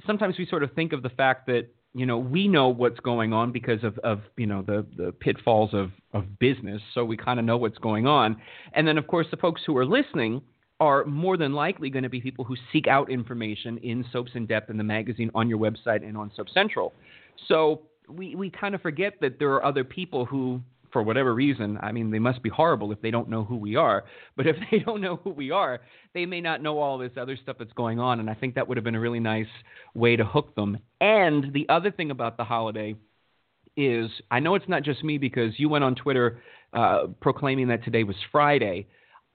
[0.06, 3.32] sometimes we sort of think of the fact that you know we know what's going
[3.32, 7.38] on because of, of you know the the pitfalls of of business, so we kind
[7.38, 8.36] of know what's going on.
[8.72, 10.42] And then of course the folks who are listening
[10.80, 14.46] are more than likely going to be people who seek out information in Soaps in
[14.46, 16.92] Depth in the magazine on your website and on Soap Central.
[17.48, 20.60] So we, we kind of forget that there are other people who,
[20.92, 23.74] for whatever reason, I mean, they must be horrible if they don't know who we
[23.74, 24.04] are.
[24.36, 25.80] But if they don't know who we are,
[26.14, 28.20] they may not know all this other stuff that's going on.
[28.20, 29.46] And I think that would have been a really nice
[29.94, 30.78] way to hook them.
[31.00, 32.94] And the other thing about the holiday
[33.76, 36.40] is I know it's not just me because you went on Twitter
[36.72, 38.86] uh, proclaiming that today was Friday.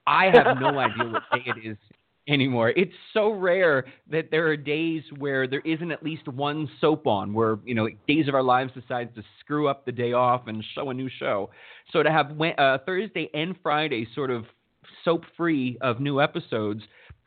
[0.07, 1.77] I have no idea what day it is
[2.27, 2.69] anymore.
[2.69, 7.33] It's so rare that there are days where there isn't at least one soap on,
[7.33, 10.63] where you know Days of Our Lives decides to screw up the day off and
[10.75, 11.49] show a new show.
[11.91, 14.45] So to have uh, Thursday and Friday sort of
[15.03, 16.81] soap free of new episodes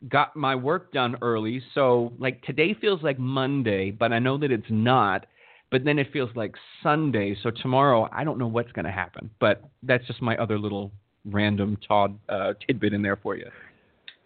[0.09, 1.61] got my work done early.
[1.73, 5.25] So like today feels like Monday, but I know that it's not.
[5.69, 7.35] But then it feels like Sunday.
[7.43, 9.29] So tomorrow I don't know what's going to happen.
[9.41, 10.93] But that's just my other little
[11.31, 13.49] random Todd uh, tidbit in there for you.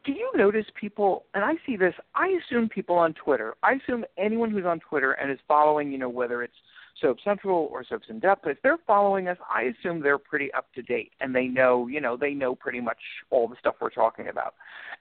[0.05, 4.03] do you notice people and i see this i assume people on twitter i assume
[4.17, 6.55] anyone who's on twitter and is following you know whether it's
[6.99, 10.67] soap central or soaps in depth if they're following us i assume they're pretty up
[10.73, 12.99] to date and they know you know they know pretty much
[13.29, 14.55] all the stuff we're talking about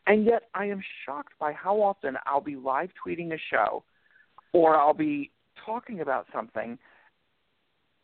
[0.07, 3.82] and yet i am shocked by how often i'll be live tweeting a show
[4.53, 5.30] or i'll be
[5.64, 6.78] talking about something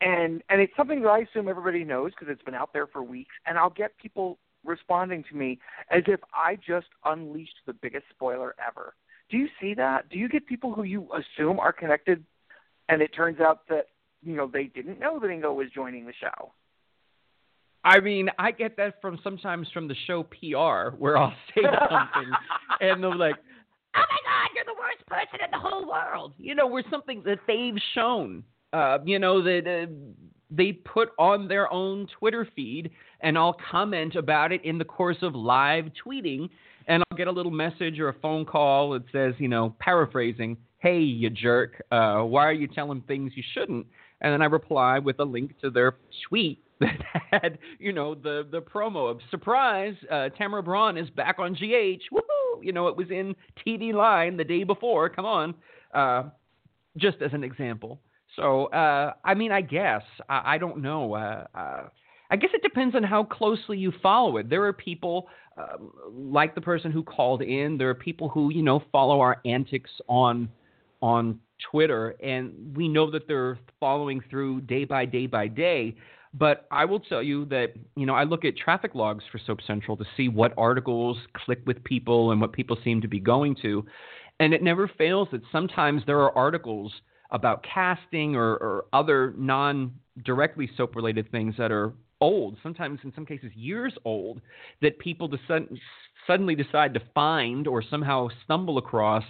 [0.01, 3.03] and and it's something that I assume everybody knows because it's been out there for
[3.03, 5.59] weeks, and I'll get people responding to me
[5.91, 8.95] as if I just unleashed the biggest spoiler ever.
[9.31, 10.09] Do you see that?
[10.09, 12.25] Do you get people who you assume are connected,
[12.89, 13.87] and it turns out that
[14.23, 16.53] you know they didn't know that Ingo was joining the show?
[17.85, 22.33] I mean, I get that from sometimes from the show PR, where I'll say something
[22.81, 23.37] and they're like,
[23.95, 27.23] "Oh my God, you're the worst person in the whole world." You know, we're something
[27.25, 28.43] that they've shown.
[28.73, 29.93] Uh, you know that uh,
[30.51, 32.91] they put on their own Twitter feed,
[33.21, 36.49] and I'll comment about it in the course of live tweeting,
[36.87, 40.57] and I'll get a little message or a phone call that says, you know, paraphrasing,
[40.79, 43.87] "Hey, you jerk, uh, why are you telling things you shouldn't?"
[44.21, 45.97] And then I reply with a link to their
[46.29, 47.01] tweet that
[47.31, 52.03] had, you know, the the promo of surprise, uh, Tamara Braun is back on GH.
[52.13, 52.63] Woohoo!
[52.63, 53.35] You know, it was in
[53.67, 55.09] TV Line the day before.
[55.09, 55.55] Come on,
[55.95, 56.25] uh,
[56.97, 58.01] just as an example.
[58.37, 61.15] So, uh, I mean, I guess I, I don't know.
[61.15, 61.89] Uh, uh,
[62.31, 64.51] I guess it depends on how closely you follow it.
[64.51, 67.79] There are people um, like the person who called in.
[67.79, 70.49] There are people who you know follow our antics on
[71.01, 75.95] on Twitter, and we know that they're following through day by day by day.
[76.35, 79.61] But I will tell you that you know I look at traffic logs for Soap
[79.67, 83.57] Central to see what articles click with people and what people seem to be going
[83.63, 83.87] to,
[84.41, 86.93] and it never fails that sometimes there are articles
[87.31, 89.93] about casting or, or other non
[90.25, 94.41] directly soap related things that are old, sometimes in some cases years old,
[94.83, 95.31] that people
[96.27, 99.25] suddenly decide to find or somehow stumble across.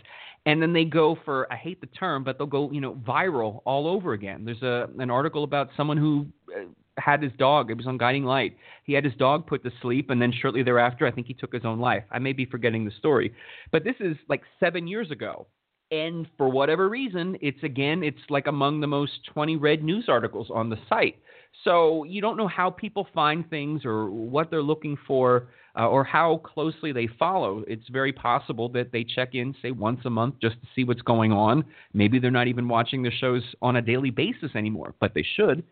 [0.44, 3.62] And then they go for, I hate the term, but they'll go, you know, viral
[3.64, 4.44] all over again.
[4.44, 6.26] There's a an article about someone who
[6.56, 6.66] uh,
[6.98, 7.72] had his dog.
[7.72, 8.56] It was on Guiding Light.
[8.84, 11.52] He had his dog put to sleep, and then shortly thereafter, I think he took
[11.52, 12.04] his own life.
[12.12, 13.34] I may be forgetting the story,
[13.72, 15.48] but this is like seven years ago
[15.90, 20.48] and for whatever reason, it's again, it's like among the most 20 read news articles
[20.52, 21.16] on the site.
[21.64, 26.04] So you don't know how people find things or what they're looking for uh, or
[26.04, 27.64] how closely they follow.
[27.66, 31.02] It's very possible that they check in, say, once a month just to see what's
[31.02, 31.64] going on.
[31.92, 35.62] Maybe they're not even watching the shows on a daily basis anymore, but they should,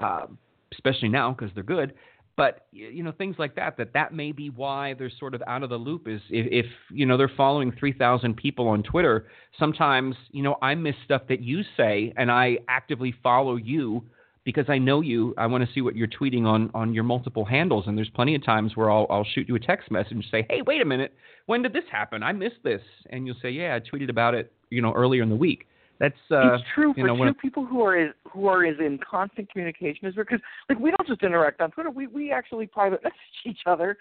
[0.00, 0.26] uh,
[0.72, 1.94] especially now because they're good
[2.38, 5.64] but you know things like that that that may be why they're sort of out
[5.64, 9.26] of the loop is if, if you know they're following 3000 people on twitter
[9.58, 14.02] sometimes you know i miss stuff that you say and i actively follow you
[14.44, 17.44] because i know you i want to see what you're tweeting on on your multiple
[17.44, 20.24] handles and there's plenty of times where i'll i'll shoot you a text message and
[20.30, 21.12] say hey wait a minute
[21.46, 22.22] when did this happen?
[22.22, 22.82] I missed this.
[23.08, 25.66] And you'll say yeah i tweeted about it you know earlier in the week
[26.00, 28.98] that's uh, it's true for know, two people who are as, who are as in
[28.98, 31.90] constant communication as we're because like we don't just interact on Twitter.
[31.90, 33.96] We we actually private message each other.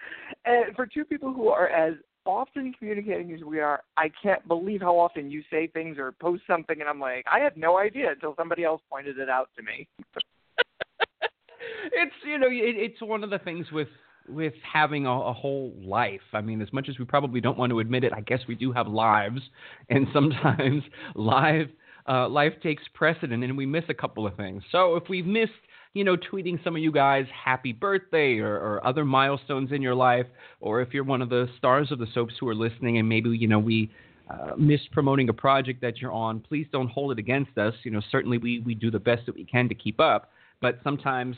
[0.45, 1.95] And for two people who are as
[2.26, 6.43] often communicating as we are, I can't believe how often you say things or post
[6.45, 9.64] something, and I'm like, I had no idea until somebody else pointed it out to
[9.64, 9.88] me.
[11.93, 13.88] it's you know it, it's one of the things with
[14.30, 16.20] with having a, a, whole life.
[16.34, 18.56] I mean, as much as we probably don't want to admit it, I guess we
[18.56, 19.39] do have lives,
[19.89, 20.84] and sometimes
[21.16, 21.70] live
[22.08, 24.64] uh, life takes precedent and we miss a couple of things.
[24.72, 25.51] So if we've missed,
[25.93, 29.95] you know, tweeting some of you guys happy birthday or, or other milestones in your
[29.95, 30.28] life,
[30.60, 33.30] or if you're one of the stars of the soaps who are listening and maybe,
[33.30, 33.91] you know, we
[34.30, 37.74] uh, missed promoting a project that you're on, please don't hold it against us.
[37.84, 40.32] You know, certainly we, we do the best that we can to keep up,
[40.62, 41.36] but sometimes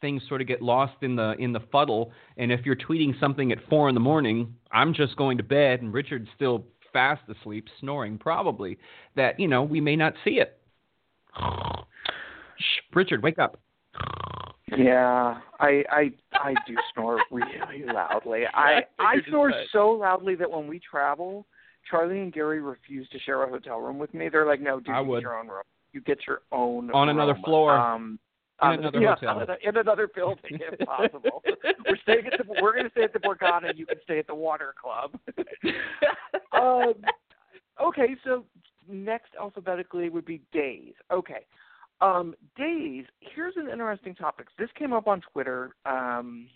[0.00, 2.12] things sort of get lost in the in the fuddle.
[2.36, 5.82] And if you're tweeting something at four in the morning, I'm just going to bed,
[5.82, 8.78] and Richard's still fast asleep, snoring, probably,
[9.16, 10.58] that, you know, we may not see it.
[11.36, 13.58] Shh, Richard, wake up.
[14.76, 18.42] Yeah, I I I do snore really loudly.
[18.54, 21.46] I I snore so loudly that when we travel,
[21.90, 24.28] Charlie and Gary refuse to share a hotel room with me.
[24.28, 25.16] They're like, "No, dude, I you would.
[25.18, 25.62] get your own room.
[25.92, 27.18] You get your own on room.
[27.18, 28.18] another floor." Um,
[28.60, 29.46] in um, another yeah, hotel.
[29.62, 31.42] In another building, if possible.
[31.44, 32.60] we're staying at the.
[32.60, 33.70] We're going to stay at the Borgata.
[33.70, 35.18] And you can stay at the Water Club.
[36.60, 36.94] Um,
[37.82, 38.44] okay, so
[38.88, 40.94] next alphabetically would be days.
[41.12, 41.46] Okay,
[42.00, 43.04] um, days.
[43.20, 44.48] Here's an interesting topic.
[44.58, 46.48] This came up on Twitter um,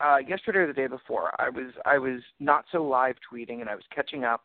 [0.00, 1.32] uh, yesterday or the day before.
[1.40, 4.44] I was I was not so live tweeting, and I was catching up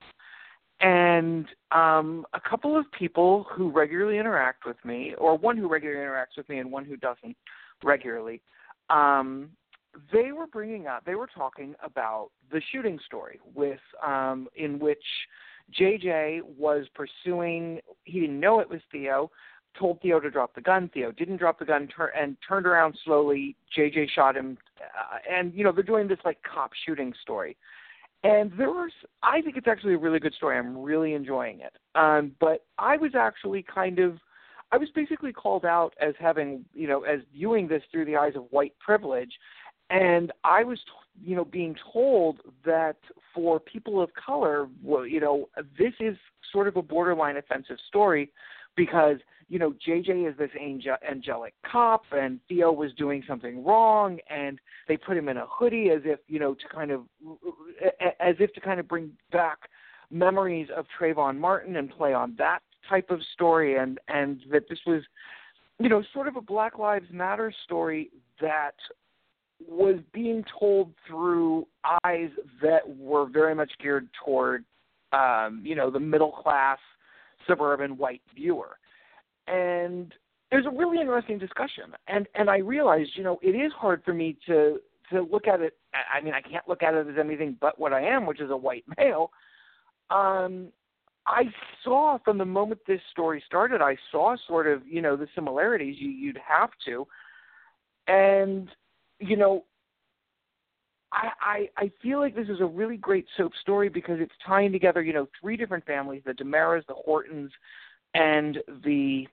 [0.82, 6.06] and um, a couple of people who regularly interact with me, or one who regularly
[6.06, 7.36] interacts with me and one who doesn't
[7.84, 8.42] regularly,
[8.90, 9.50] um,
[10.12, 15.04] they were bringing up, they were talking about the shooting story with, um, in which
[15.80, 17.80] JJ was pursuing.
[18.04, 19.32] He didn't know it was Theo.
[19.78, 20.90] Told Theo to drop the gun.
[20.94, 23.56] Theo didn't drop the gun tur- and turned around slowly.
[23.78, 27.58] JJ shot him, uh, and you know they're doing this like cop shooting story.
[28.26, 28.92] And there was,
[29.22, 30.58] I think it's actually a really good story.
[30.58, 31.74] I'm really enjoying it.
[31.94, 34.18] Um, but I was actually kind of,
[34.72, 38.36] I was basically called out as having, you know, as viewing this through the eyes
[38.36, 39.32] of white privilege.
[39.90, 40.80] And I was,
[41.24, 42.98] you know, being told that
[43.34, 46.18] for people of color, well, you know, this is
[46.52, 48.32] sort of a borderline offensive story
[48.76, 49.18] because
[49.48, 54.60] you know JJ is this angel, angelic cop, and Theo was doing something wrong, and
[54.88, 57.02] they put him in a hoodie as if you know to kind of
[58.20, 59.70] as if to kind of bring back
[60.12, 62.60] memories of Trayvon Martin and play on that
[62.90, 65.04] type of story, and and that this was
[65.80, 68.10] you know sort of a Black Lives Matter story
[68.42, 68.76] that
[69.68, 71.68] was being told through
[72.04, 72.30] eyes
[72.62, 74.66] that were very much geared toward
[75.14, 76.80] um, you know the middle class
[77.48, 78.78] suburban white viewer.
[79.48, 80.14] And
[80.52, 81.94] there's a really interesting discussion.
[82.08, 84.80] And and I realized, you know, it is hard for me to
[85.12, 87.94] to look at it I mean, I can't look at it as anything but what
[87.94, 89.32] I am, which is a white male.
[90.10, 90.70] Um
[91.28, 91.46] I
[91.84, 95.96] saw from the moment this story started, I saw sort of, you know, the similarities
[96.00, 97.08] you you'd have to.
[98.08, 98.70] And
[99.20, 99.64] you know,
[101.12, 104.72] I, I I feel like this is a really great soap story because it's tying
[104.72, 107.52] together, you know, three different families: the DiMeras, the Hortons,
[108.14, 109.28] and the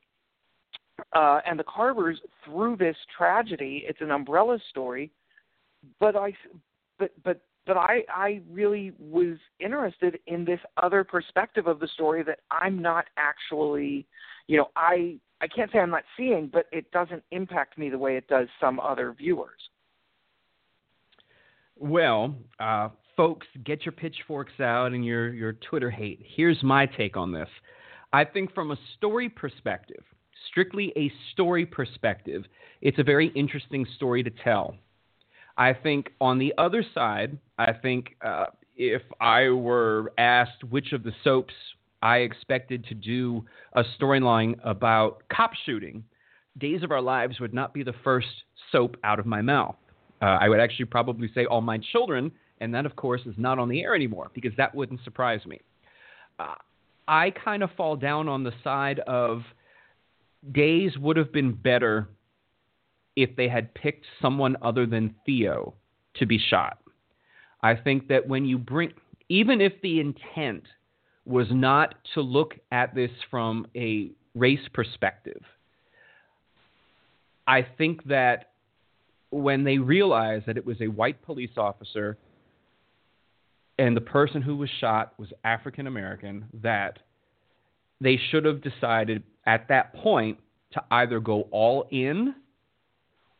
[1.15, 3.85] uh, and the Carvers through this tragedy.
[3.87, 5.11] It's an umbrella story,
[5.99, 6.33] but I
[6.99, 12.23] but but but I I really was interested in this other perspective of the story
[12.25, 14.07] that I'm not actually
[14.47, 17.99] you know, I I can't say I'm not seeing, but it doesn't impact me the
[17.99, 19.61] way it does some other viewers.
[21.83, 26.21] Well, uh, folks, get your pitchforks out and your your Twitter hate.
[26.25, 27.49] Here's my take on this.
[28.13, 30.05] I think from a story perspective,
[30.49, 32.45] strictly a story perspective,
[32.83, 34.77] it's a very interesting story to tell.
[35.59, 41.03] I think on the other side, I think uh, if I were asked which of
[41.03, 41.55] the soaps
[42.01, 46.05] I expected to do a storyline about cop shooting,
[46.57, 49.75] Days of Our Lives would not be the first soap out of my mouth.
[50.23, 53.59] Uh, I would actually probably say All My Children, and that, of course, is not
[53.59, 55.61] on the air anymore because that wouldn't surprise me.
[56.39, 56.55] Uh,
[57.09, 59.43] I kind of fall down on the side of
[60.51, 62.09] Days would have been better
[63.15, 65.75] if they had picked someone other than Theo
[66.15, 66.79] to be shot.
[67.63, 68.93] I think that when you bring,
[69.29, 70.65] even if the intent
[71.25, 75.43] was not to look at this from a race perspective,
[77.47, 78.52] I think that
[79.33, 82.19] when they realized that it was a white police officer
[83.79, 86.99] and the person who was shot was African American, that
[88.01, 90.39] they should have decided at that point
[90.75, 92.35] to either go all in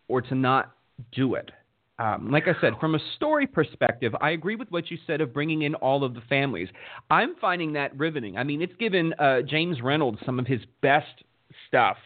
[0.09, 0.73] or to not
[1.13, 1.51] do it.
[1.99, 5.35] Um, like I said, from a story perspective, I agree with what you said of
[5.35, 6.69] bringing in all of the families.
[7.11, 8.39] I'm finding that riveting.
[8.39, 11.23] I mean, it's given uh, James Reynolds some of his best
[11.69, 11.97] stuff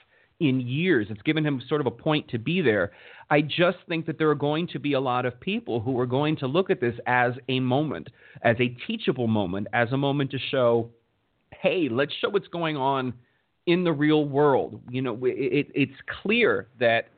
[0.40, 1.06] in years.
[1.10, 2.92] It's given him sort of a point to be there.
[3.30, 6.06] I just think that there are going to be a lot of people who are
[6.06, 8.08] going to look at this as a moment,
[8.42, 10.90] as a teachable moment, as a moment to show,
[11.50, 13.14] hey, let's show what's going on
[13.66, 14.80] in the real world.
[14.90, 17.08] You know, it, it's clear that,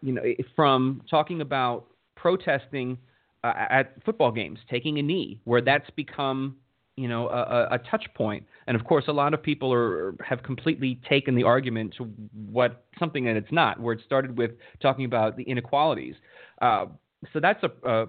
[0.00, 0.22] you know,
[0.56, 2.98] from talking about protesting
[3.44, 6.56] uh, at football games, taking a knee, where that's become
[6.96, 8.44] you know a, a, touch point.
[8.66, 12.04] And of course, a lot of people are have completely taken the argument to
[12.50, 16.14] what something that it's not, where it started with talking about the inequalities.
[16.60, 16.86] Uh,
[17.32, 18.06] so that's a, a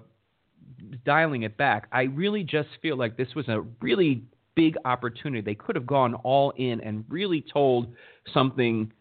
[1.04, 1.88] dialing it back.
[1.92, 4.22] I really just feel like this was a really
[4.54, 5.40] big opportunity.
[5.40, 7.88] They could have gone all in and really told
[8.32, 8.92] something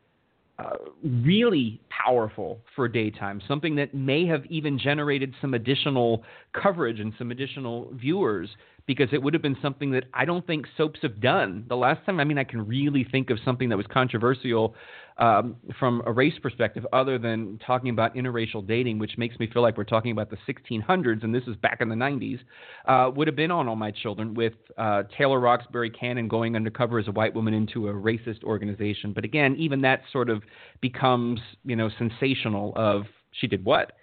[0.60, 6.24] uh, really powerful for daytime, something that may have even generated some additional
[6.54, 8.50] coverage and some additional viewers
[8.86, 11.66] because it would have been something that I don't think soaps have done.
[11.70, 14.76] The last time, I mean, I can really think of something that was controversial
[15.18, 19.62] um, from a race perspective, other than talking about interracial dating, which makes me feel
[19.62, 22.40] like we're talking about the 1600s, and this is back in the 90s,
[22.88, 27.00] uh, would have been on All My Children with uh, Taylor Roxbury Cannon going undercover
[27.00, 29.14] as a white woman into a racist organization.
[29.14, 30.42] But again, even that sort of
[30.82, 33.94] becomes, you know, sensational of she did what?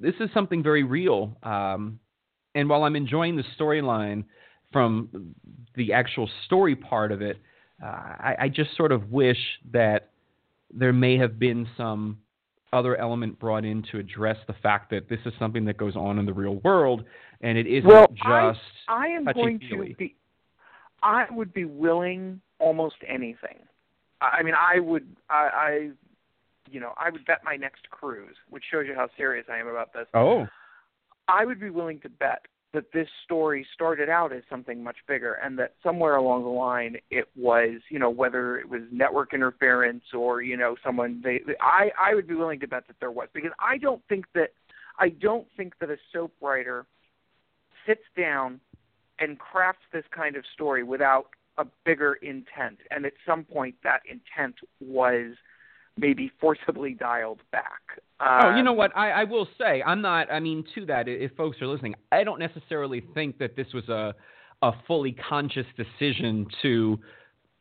[0.00, 1.36] This is something very real.
[1.42, 1.98] Um,
[2.58, 4.24] and while I'm enjoying the storyline
[4.72, 5.34] from
[5.76, 7.38] the actual story part of it,
[7.80, 9.38] uh, I, I just sort of wish
[9.72, 10.10] that
[10.74, 12.18] there may have been some
[12.72, 16.18] other element brought in to address the fact that this is something that goes on
[16.18, 17.04] in the real world
[17.40, 18.52] and it isn't well, just I,
[18.88, 20.16] I am going to be
[21.02, 23.60] I would be willing almost anything.
[24.20, 25.90] I mean I would I, I
[26.70, 29.68] you know, I would bet my next cruise, which shows you how serious I am
[29.68, 30.06] about this.
[30.12, 30.46] Oh.
[31.28, 35.34] I would be willing to bet that this story started out as something much bigger
[35.42, 40.04] and that somewhere along the line it was you know whether it was network interference
[40.12, 43.28] or you know someone they i i would be willing to bet that there was.
[43.32, 44.50] Because i don't think that
[44.98, 46.84] i don't think that a soap writer
[47.86, 48.60] sits down
[49.18, 52.78] and crafts this kind of story without a bigger intent.
[52.90, 55.34] And at some point that intent was
[55.98, 57.80] maybe forcibly dialed back.
[58.20, 58.96] Uh, oh, you know what?
[58.96, 60.30] I, I will say, I'm not.
[60.32, 63.88] I mean, to that, if folks are listening, I don't necessarily think that this was
[63.88, 64.14] a
[64.60, 66.98] a fully conscious decision to,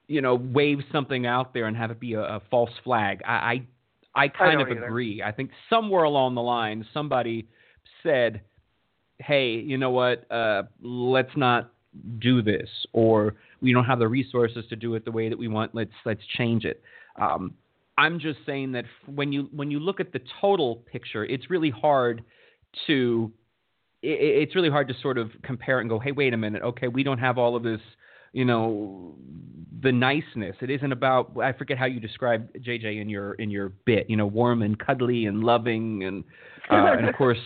[0.07, 3.21] you know, wave something out there and have it be a, a false flag.
[3.25, 3.67] I
[4.15, 4.85] I, I kind I of either.
[4.85, 5.21] agree.
[5.21, 7.47] I think somewhere along the line, somebody
[8.01, 8.41] said,
[9.19, 10.29] "Hey, you know what?
[10.31, 11.71] Uh, let's not
[12.19, 15.47] do this," or we don't have the resources to do it the way that we
[15.47, 15.75] want.
[15.75, 16.81] Let's let's change it.
[17.21, 17.53] Um,
[17.97, 21.71] I'm just saying that when you when you look at the total picture, it's really
[21.71, 22.23] hard
[22.85, 23.31] to
[24.01, 26.87] it, it's really hard to sort of compare and go, hey, wait a minute, okay,
[26.87, 27.81] we don't have all of this,
[28.33, 29.15] you know,
[29.81, 30.55] the niceness.
[30.61, 34.15] It isn't about I forget how you described JJ in your in your bit, you
[34.15, 36.23] know, warm and cuddly and loving and
[36.69, 37.39] uh, and of course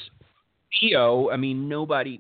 [0.80, 1.30] Theo.
[1.30, 2.20] I mean, nobody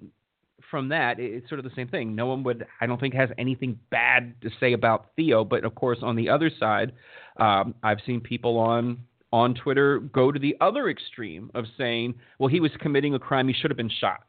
[0.71, 2.15] from that, it's sort of the same thing.
[2.15, 5.43] No one would, I don't think, has anything bad to say about Theo.
[5.43, 6.93] But of course, on the other side,
[7.41, 8.99] um, I've seen people on
[9.33, 13.47] on Twitter go to the other extreme of saying, "Well, he was committing a crime;
[13.47, 14.23] he should have been shot."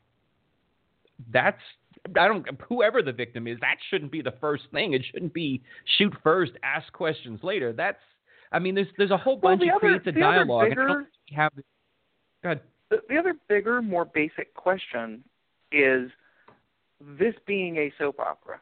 [1.32, 1.60] That's
[2.18, 4.94] I don't whoever the victim is, that shouldn't be the first thing.
[4.94, 5.62] It shouldn't be
[5.98, 7.72] shoot first, ask questions later.
[7.72, 8.00] That's
[8.50, 10.70] I mean, there's there's a whole bunch of creates a dialogue.
[10.70, 11.52] bigger- have.
[11.54, 12.60] Go ahead.
[12.90, 15.22] The, the other bigger, more basic question
[15.70, 16.10] is
[17.18, 18.60] this being a soap opera.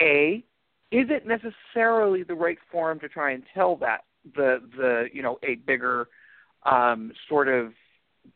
[0.00, 0.44] A,
[0.90, 5.38] is it necessarily the right form to try and tell that the the you know
[5.42, 6.08] a bigger
[6.64, 7.72] um, sort of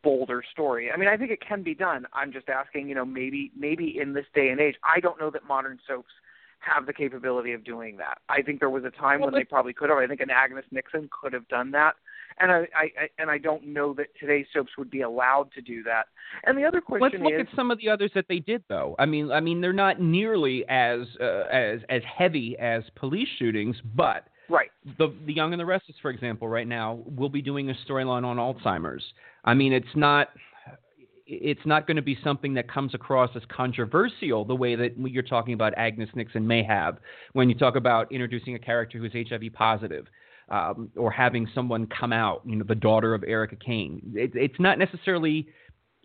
[0.03, 0.91] bolder story?
[0.93, 2.07] I mean, I think it can be done.
[2.13, 5.31] I'm just asking, you know, maybe maybe in this day and age, I don't know
[5.31, 6.13] that modern soaps
[6.61, 8.19] have the capability of doing that.
[8.29, 9.99] I think there was a time Well, when they probably could have.
[9.99, 11.95] I think an Agnes Nixon could have done that,
[12.41, 15.61] and I, I, I and I don't know that today's soaps would be allowed to
[15.61, 16.07] do that.
[16.45, 18.41] And the other question is Let's look is, at some of the others that they
[18.41, 18.95] did, though.
[18.99, 23.77] I mean, I mean, they're not nearly as uh, as as heavy as police shootings,
[23.95, 24.71] but right?
[24.99, 28.25] the the Young and the Restless, for example, right now will be doing a storyline
[28.25, 29.05] on Alzheimer's.
[29.45, 30.29] I mean, it's not
[31.27, 35.23] it's not going to be something that comes across as controversial the way that you're
[35.23, 36.99] talking about Agnes Nixon may have
[37.33, 40.07] when you talk about introducing a character who's HIV positive.
[40.51, 44.13] Um, or having someone come out, you know, the daughter of Erica Kane.
[44.15, 45.49] It, it's not necessarily,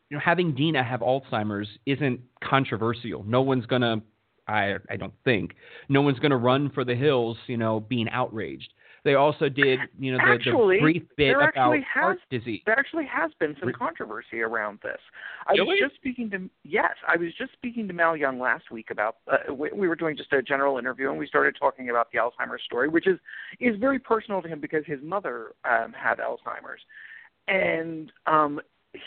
[0.09, 3.23] you know, having Dina have Alzheimer's isn't controversial.
[3.25, 4.01] No one's gonna,
[4.47, 5.55] I, I don't think,
[5.89, 8.71] no one's gonna run for the hills, you know, being outraged.
[9.03, 12.19] They also did, you know, the, Actually, the brief bit there about actually has- heart
[12.29, 12.61] disease.
[12.65, 14.99] There actually has been some controversy around this.
[15.47, 15.65] I Really?
[15.67, 19.17] was just speaking to yes, I was just speaking to Mal Young last week about.
[19.31, 22.19] Uh, we, we were doing just a general interview, and we started talking about the
[22.19, 23.19] Alzheimer's story, which is
[23.59, 26.81] is very personal to him because his mother um, had Alzheimer's,
[27.47, 28.59] and um,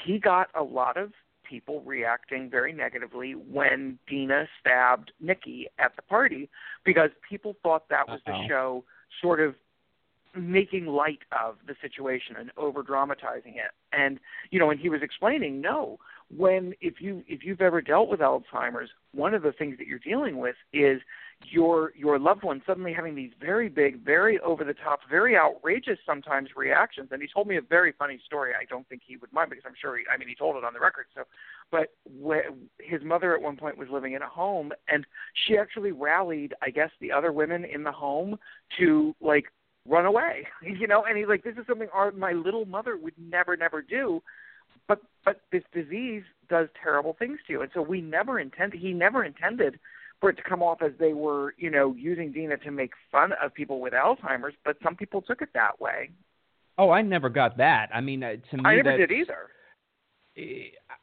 [0.05, 1.13] he got a lot of
[1.49, 6.49] people reacting very negatively when Dina stabbed Nikki at the party
[6.85, 8.33] because people thought that was Uh-oh.
[8.43, 8.85] the show
[9.21, 9.55] sort of
[10.35, 13.73] making light of the situation and over dramatizing it.
[13.93, 14.19] And
[14.51, 15.99] you know and he was explaining no
[16.35, 19.99] when if you if you've ever dealt with alzheimer's one of the things that you're
[19.99, 21.01] dealing with is
[21.51, 25.99] your your loved one suddenly having these very big very over the top very outrageous
[26.07, 27.09] sometimes reactions.
[27.11, 28.53] And he told me a very funny story.
[28.59, 30.65] I don't think he would mind because i'm sure he i mean he told it
[30.65, 31.25] on the record so.
[31.71, 31.89] But
[32.25, 35.05] wh- his mother at one point was living in a home and
[35.47, 38.39] she actually rallied i guess the other women in the home
[38.79, 39.47] to like
[39.87, 43.15] run away you know and he's like this is something our my little mother would
[43.19, 44.23] never never do
[44.89, 48.93] but but this disease does terrible things to you and so we never intended he
[48.93, 49.79] never intended
[50.21, 53.33] for it to come off as they were you know using dina to make fun
[53.43, 56.11] of people with alzheimer's but some people took it that way
[56.79, 57.91] Oh, I never got that.
[57.93, 59.51] I mean, uh, to me, i never did either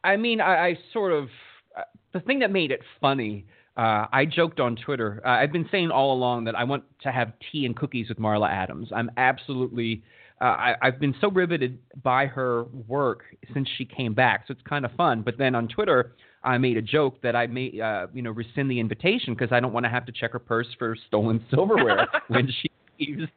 [0.04, 1.30] I mean, I, I sort of
[1.78, 3.46] uh, the thing that made it funny.
[3.78, 5.22] Uh, I joked on Twitter.
[5.26, 8.18] Uh, I've been saying all along that I want to have tea and cookies with
[8.18, 8.90] Marla Adams.
[8.94, 10.04] I'm absolutely.
[10.42, 14.62] Uh, I, I've been so riveted by her work since she came back, so it's
[14.68, 15.22] kind of fun.
[15.22, 16.14] But then on Twitter,
[16.44, 19.60] I made a joke that I may, uh, you know, rescind the invitation because I
[19.60, 23.30] don't want to have to check her purse for stolen silverware when she leaves.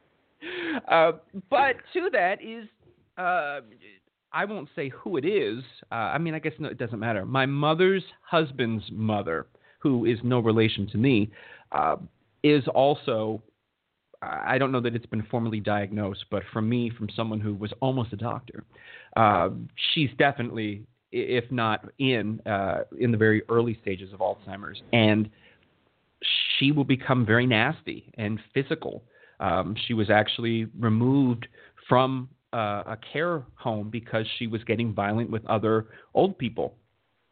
[0.89, 1.13] Uh,
[1.49, 2.67] but to that is,
[3.17, 3.59] uh,
[4.31, 5.63] I won't say who it is.
[5.91, 7.25] Uh, I mean, I guess no, it doesn't matter.
[7.25, 9.47] My mother's husband's mother,
[9.83, 11.29] who is no relation to me,
[11.71, 11.97] uh,
[12.43, 13.43] is also.
[14.25, 17.73] I don't know that it's been formally diagnosed, but from me, from someone who was
[17.81, 18.63] almost a doctor,
[19.17, 19.49] uh,
[19.93, 25.29] she's definitely, if not in, uh, in the very early stages of Alzheimer's, and
[26.57, 29.03] she will become very nasty and physical.
[29.41, 31.47] Um, she was actually removed
[31.89, 36.75] from uh, a care home because she was getting violent with other old people.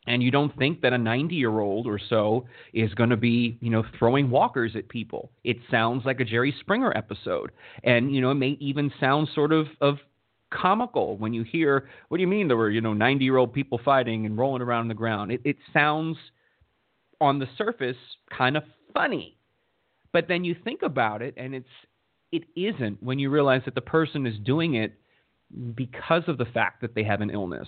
[0.08, 3.58] And you don't think that a 90 year old or so is going to be,
[3.62, 5.32] you know, throwing walkers at people.
[5.44, 7.52] It sounds like a Jerry Springer episode.
[7.84, 9.98] And, you know, it may even sound sort of, of
[10.52, 13.54] comical when you hear, what do you mean there were, you know, 90 year old
[13.54, 15.32] people fighting and rolling around on the ground?
[15.32, 16.18] It, it sounds
[17.20, 17.98] on the surface
[18.36, 19.38] kind of funny.
[20.12, 21.68] But then you think about it and it's
[22.32, 24.94] it isn't when you realize that the person is doing it
[25.76, 27.68] because of the fact that they have an illness.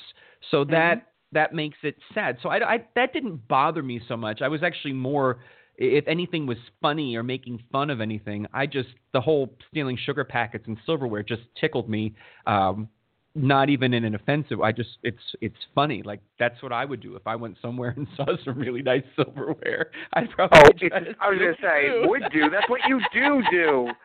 [0.51, 1.12] So that mm-hmm.
[1.33, 2.37] That makes it sad.
[2.41, 4.41] So I, I that didn't bother me so much.
[4.41, 5.39] I was actually more
[5.77, 10.23] if anything was funny or making fun of anything, I just the whole stealing sugar
[10.23, 12.13] packets and silverware just tickled me.
[12.45, 12.89] Um,
[13.35, 14.61] not even in an offensive.
[14.61, 16.03] I just it's it's funny.
[16.03, 19.03] Like that's what I would do if I went somewhere and saw some really nice
[19.15, 19.89] silverware.
[20.13, 20.91] I'd probably.
[20.93, 22.09] Oh, I was to say, too.
[22.09, 22.49] would do.
[22.51, 23.87] That's what you do do.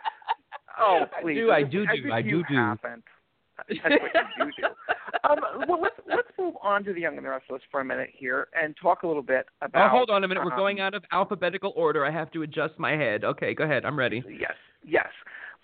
[0.81, 2.75] Oh, I do, I do do, I do do.
[3.69, 4.69] That's what you do do.
[5.29, 8.11] Um, well, let's let's move on to the Young and the Restless for a minute
[8.13, 9.87] here and talk a little bit about.
[9.87, 10.45] Oh, hold on a minute.
[10.45, 12.05] We're um, going out of alphabetical order.
[12.05, 13.25] I have to adjust my head.
[13.25, 13.85] Okay, go ahead.
[13.85, 14.23] I'm ready.
[14.29, 14.55] Yes,
[14.87, 15.09] yes.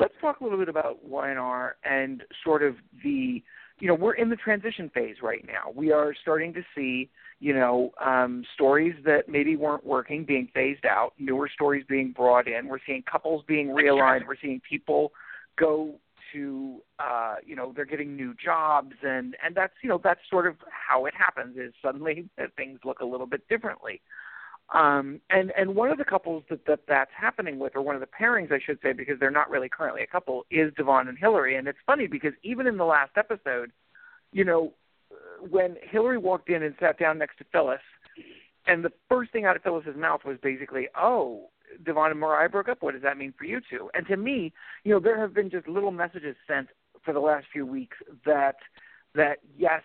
[0.01, 2.75] Let's talk a little bit about Y&R and sort of
[3.05, 3.43] the,
[3.79, 5.71] you know, we're in the transition phase right now.
[5.73, 10.85] We are starting to see, you know, um, stories that maybe weren't working being phased
[10.85, 12.67] out, newer stories being brought in.
[12.67, 14.27] We're seeing couples being realigned.
[14.27, 15.13] We're seeing people
[15.57, 15.95] go
[16.35, 20.47] to uh you know they're getting new jobs and and that's you know that's sort
[20.47, 24.03] of how it happens is suddenly things look a little bit differently.
[24.75, 28.01] Um and and one of the couples that, that that's happening with or one of
[28.01, 31.19] the pairings i should say because they're not really currently a couple is devon and
[31.19, 31.57] hilary.
[31.57, 33.71] And it's funny because even in the last episode
[34.33, 34.75] you know
[35.49, 37.81] when hilary walked in and sat down next to phyllis
[38.67, 41.51] and the first thing out of phyllis's mouth was basically oh
[41.85, 42.83] Devon and Mariah broke up.
[42.83, 43.91] What does that mean for you two?
[43.95, 44.53] And to me,
[44.85, 46.69] you know, there have been just little messages sent
[47.05, 48.57] for the last few weeks that
[49.15, 49.83] that yes,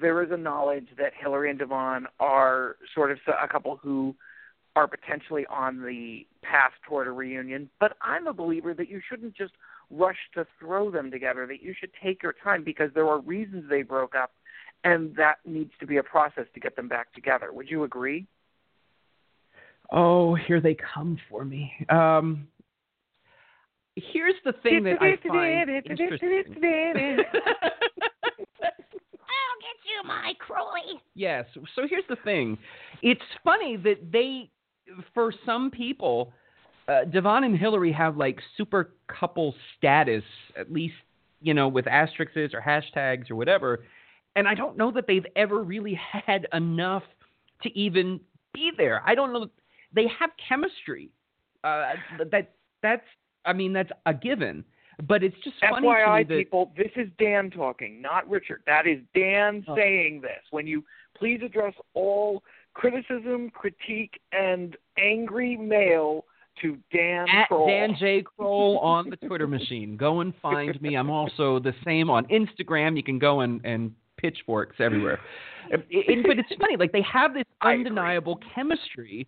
[0.00, 4.14] there is a knowledge that Hilary and Devon are sort of a couple who
[4.74, 7.70] are potentially on the path toward a reunion.
[7.80, 9.54] But I'm a believer that you shouldn't just
[9.90, 11.46] rush to throw them together.
[11.46, 14.32] That you should take your time because there are reasons they broke up,
[14.84, 17.52] and that needs to be a process to get them back together.
[17.52, 18.26] Would you agree?
[19.90, 21.72] Oh, here they come for me.
[21.88, 22.48] Um,
[23.94, 26.44] here's the thing that I find interesting.
[26.58, 27.16] I'll
[29.60, 31.00] get you, my Crowley.
[31.14, 31.46] Yes.
[31.74, 32.58] So here's the thing.
[33.02, 34.50] It's funny that they,
[35.14, 36.32] for some people,
[36.88, 40.24] uh, Devon and Hilary have like super couple status,
[40.58, 40.94] at least,
[41.40, 43.84] you know, with asterisks or hashtags or whatever.
[44.34, 47.02] And I don't know that they've ever really had enough
[47.62, 48.20] to even
[48.52, 49.02] be there.
[49.06, 49.48] I don't know
[49.94, 51.10] they have chemistry.
[51.64, 51.94] Uh,
[52.30, 53.04] that that's
[53.44, 54.64] I mean that's a given.
[55.06, 58.62] But it's just funny FYI, that, people, this is Dan talking, not Richard.
[58.66, 59.76] That is Dan oh.
[59.76, 60.40] saying this.
[60.50, 60.82] When you
[61.18, 66.24] please address all criticism, critique, and angry mail
[66.62, 67.66] to Dan At Kroll.
[67.66, 68.22] Dan J.
[68.22, 69.96] Kroll on the Twitter machine.
[69.96, 70.94] Go and find me.
[70.94, 72.96] I'm also the same on Instagram.
[72.96, 75.20] You can go and, and pitchforks everywhere.
[75.70, 79.26] but it's funny, like they have this undeniable chemistry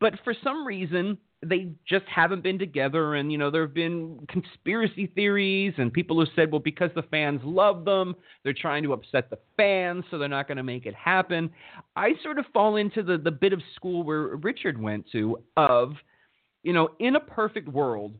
[0.00, 3.16] but for some reason they just haven't been together.
[3.16, 7.02] And you know there have been conspiracy theories and people who said well because the
[7.02, 8.14] fans love them
[8.44, 11.50] they're trying to upset the fans so they're not going to make it happen.
[11.96, 15.92] I sort of fall into the the bit of school where richard went to of
[16.62, 18.14] you know in a perfect world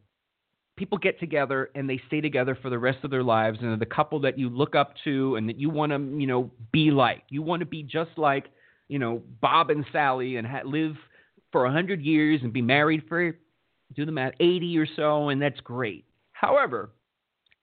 [0.77, 3.59] people get together and they stay together for the rest of their lives.
[3.61, 6.51] And the couple that you look up to and that you want to you know
[6.73, 7.23] be like.
[7.29, 8.47] You want to be just like
[8.89, 10.97] you know bob and sally and ha- live
[11.53, 13.37] for 100 years and be married for,
[13.95, 16.05] do the math, 80 or so, and that's great.
[16.33, 16.91] However,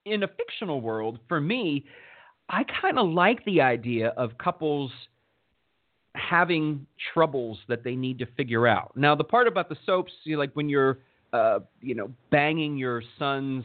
[0.06, 1.84] in a fictional world, for me,
[2.48, 4.90] I kind of like the idea of couples
[6.14, 8.92] having troubles that they need to figure out.
[8.96, 10.98] Now, the part about the soaps, you know, like when you're,
[11.32, 13.64] uh, you know, banging your son's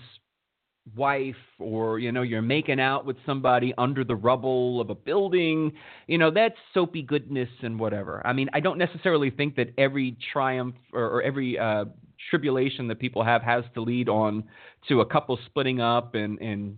[0.96, 5.72] wife or you know you're making out with somebody under the rubble of a building
[6.06, 8.22] you know that's soapy goodness and whatever.
[8.26, 11.86] I mean i don't necessarily think that every triumph or, or every uh,
[12.30, 14.44] tribulation that people have has to lead on
[14.88, 16.78] to a couple splitting up and and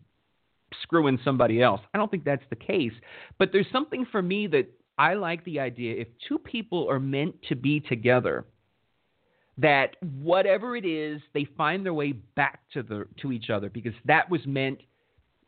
[0.83, 1.81] screwing somebody else.
[1.93, 2.93] I don't think that's the case
[3.37, 5.95] but there's something for me that i like the idea.
[5.95, 8.45] If two people are meant to be together
[9.57, 13.93] that whatever it is, they find their way back to the to each other because
[14.05, 14.79] that was meant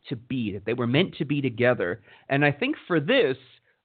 [0.08, 2.02] to be that they were meant to be together.
[2.30, 3.38] And I think for this,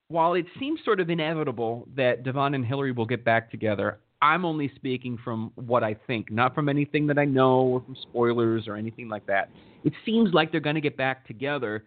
[0.08, 4.44] while it seems sort of inevitable that Devon and Hilary will get back together, I'm
[4.44, 8.66] only speaking from what I think, not from anything that I know or from spoilers
[8.66, 9.50] or anything like that.
[9.84, 11.84] It seems like they're going to get back together.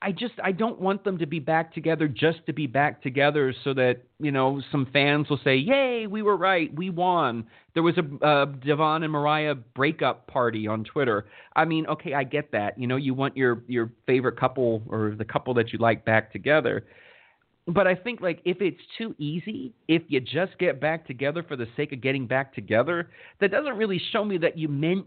[0.00, 3.52] I just I don't want them to be back together just to be back together
[3.64, 7.82] so that you know some fans will say, "Yay, we were right, we won." There
[7.82, 11.26] was a Devon and Mariah breakup party on Twitter.
[11.56, 12.78] I mean, okay, I get that.
[12.78, 16.32] You know, you want your your favorite couple or the couple that you like back
[16.32, 16.84] together.
[17.66, 21.56] But I think like if it's too easy, if you just get back together for
[21.56, 25.06] the sake of getting back together, that doesn't really show me that you meant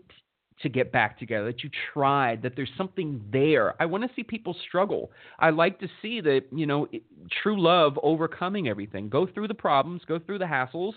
[0.63, 3.75] to get back together, that you tried, that there's something there.
[3.81, 5.11] I want to see people struggle.
[5.39, 6.87] I like to see that, you know,
[7.43, 9.09] true love overcoming everything.
[9.09, 10.93] Go through the problems, go through the hassles,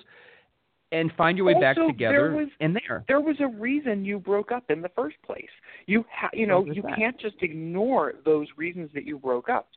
[0.93, 3.05] and find your way also, back together there was, and there.
[3.09, 5.49] There was a reason you broke up in the first place.
[5.87, 6.97] You ha- you know, you that?
[6.97, 9.69] can't just ignore those reasons that you broke up.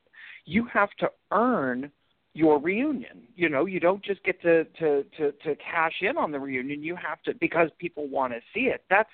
[0.44, 1.90] You have to earn
[2.34, 3.22] your reunion.
[3.34, 6.82] You know, you don't just get to to to to cash in on the reunion.
[6.82, 8.84] You have to because people want to see it.
[8.88, 9.10] That's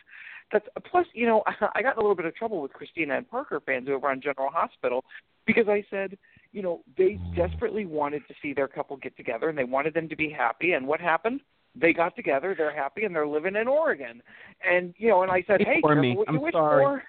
[0.55, 1.43] that's plus, you know,
[1.75, 4.23] I got in a little bit of trouble with Kristina and Parker fans over on
[4.23, 5.05] General Hospital
[5.47, 6.17] because I said,
[6.53, 10.09] you know, they desperately wanted to see their couple get together and they wanted them
[10.09, 10.73] to be happy.
[10.73, 11.41] And what happened?
[11.75, 14.23] They got together, they're happy, and they're living in Oregon.
[14.65, 16.17] And you know, and I said, hey, for me.
[16.29, 16.85] I'm you sorry.
[16.85, 17.03] For.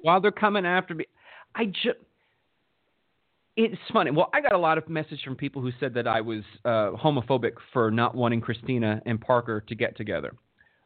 [0.00, 1.04] While they're coming after me,
[1.54, 1.98] I just
[3.56, 4.10] it's funny.
[4.10, 6.92] Well, I got a lot of messages from people who said that I was uh,
[6.96, 10.34] homophobic for not wanting Kristina and Parker to get together.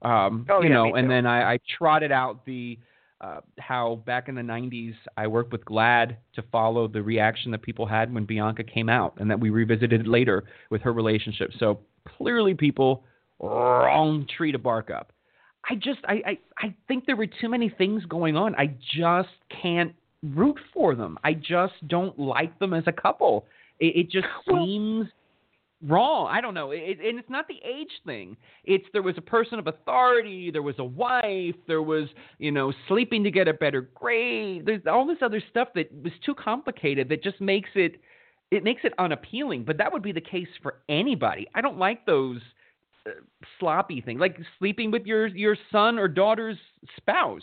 [0.02, 2.78] Um, oh, you yeah, know, and then I, I trotted out the
[3.20, 7.62] uh, how back in the 90s I worked with GLAAD to follow the reaction that
[7.62, 11.50] people had when Bianca came out, and that we revisited later with her relationship.
[11.58, 11.80] So
[12.16, 13.04] clearly, people
[13.40, 15.12] wrong tree to bark up.
[15.68, 18.54] I just I, I I think there were too many things going on.
[18.54, 19.28] I just
[19.62, 19.92] can't
[20.22, 21.18] root for them.
[21.24, 23.46] I just don't like them as a couple.
[23.80, 25.06] It, it just seems
[25.86, 26.28] wrong.
[26.30, 26.70] I don't know.
[26.70, 28.36] It, and it's not the age thing.
[28.64, 32.08] It's there was a person of authority, there was a wife, there was,
[32.38, 34.66] you know, sleeping to get a better grade.
[34.66, 38.00] There's all this other stuff that was too complicated that just makes it
[38.50, 39.64] it makes it unappealing.
[39.64, 41.46] But that would be the case for anybody.
[41.54, 42.40] I don't like those
[43.06, 43.10] uh,
[43.60, 46.58] sloppy things, like sleeping with your your son or daughter's
[46.96, 47.42] spouse.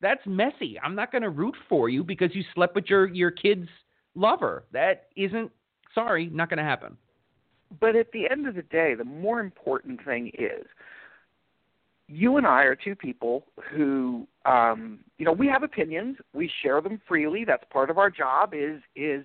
[0.00, 0.78] That's messy.
[0.82, 3.68] I'm not going to root for you because you slept with your your kid's
[4.14, 4.64] lover.
[4.72, 5.52] That isn't
[5.94, 6.96] sorry, not going to happen.
[7.80, 10.66] But at the end of the day, the more important thing is
[12.08, 16.80] you and I are two people who um you know, we have opinions, we share
[16.80, 17.44] them freely.
[17.44, 19.24] That's part of our job is is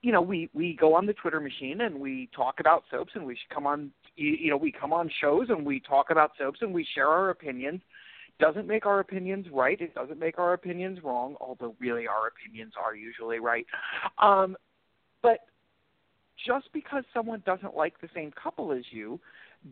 [0.00, 3.24] you know, we we go on the Twitter machine and we talk about soaps and
[3.24, 6.72] we come on you know, we come on shows and we talk about soaps and
[6.72, 7.80] we share our opinions.
[8.40, 9.80] Doesn't make our opinions right.
[9.80, 13.66] It doesn't make our opinions wrong, although really our opinions are usually right.
[14.18, 14.56] Um,
[15.22, 15.40] but
[16.46, 19.20] just because someone doesn't like the same couple as you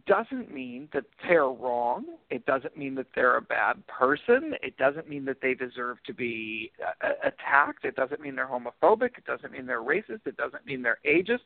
[0.07, 2.05] doesn't mean that they're wrong.
[2.31, 4.55] It doesn't mean that they're a bad person.
[4.63, 7.85] It doesn't mean that they deserve to be uh, attacked.
[7.85, 9.19] It doesn't mean they're homophobic.
[9.19, 10.27] It doesn't mean they're racist.
[10.27, 11.41] It doesn't mean they're ageist.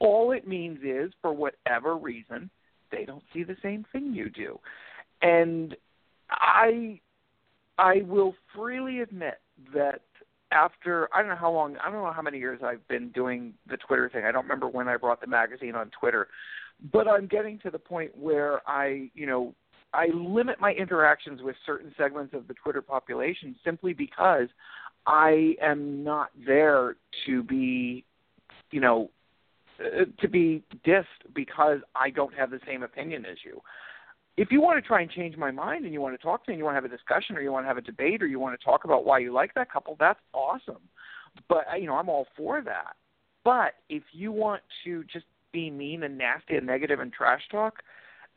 [0.00, 2.50] All it means is, for whatever reason,
[2.90, 4.58] they don't see the same thing you do.
[5.22, 5.76] And
[6.30, 7.00] I
[7.78, 9.40] I will freely admit
[9.72, 10.02] that
[10.54, 13.54] after I don't know how long I don't know how many years I've been doing
[13.68, 14.24] the Twitter thing.
[14.24, 16.28] I don't remember when I brought the magazine on Twitter,
[16.92, 19.54] but I'm getting to the point where I, you know,
[19.92, 24.48] I limit my interactions with certain segments of the Twitter population simply because
[25.06, 26.96] I am not there
[27.26, 28.04] to be,
[28.70, 29.10] you know,
[29.80, 33.60] uh, to be dissed because I don't have the same opinion as you
[34.36, 36.50] if you want to try and change my mind and you want to talk to
[36.50, 38.22] me and you want to have a discussion or you want to have a debate
[38.22, 40.82] or you want to talk about why you like that couple, that's awesome.
[41.48, 42.94] But uh, you know, I'm all for that.
[43.44, 47.82] But if you want to just be mean and nasty and negative and trash talk,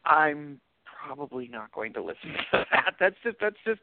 [0.05, 0.59] I'm
[1.05, 2.95] probably not going to listen to that.
[2.99, 3.81] That's just that's just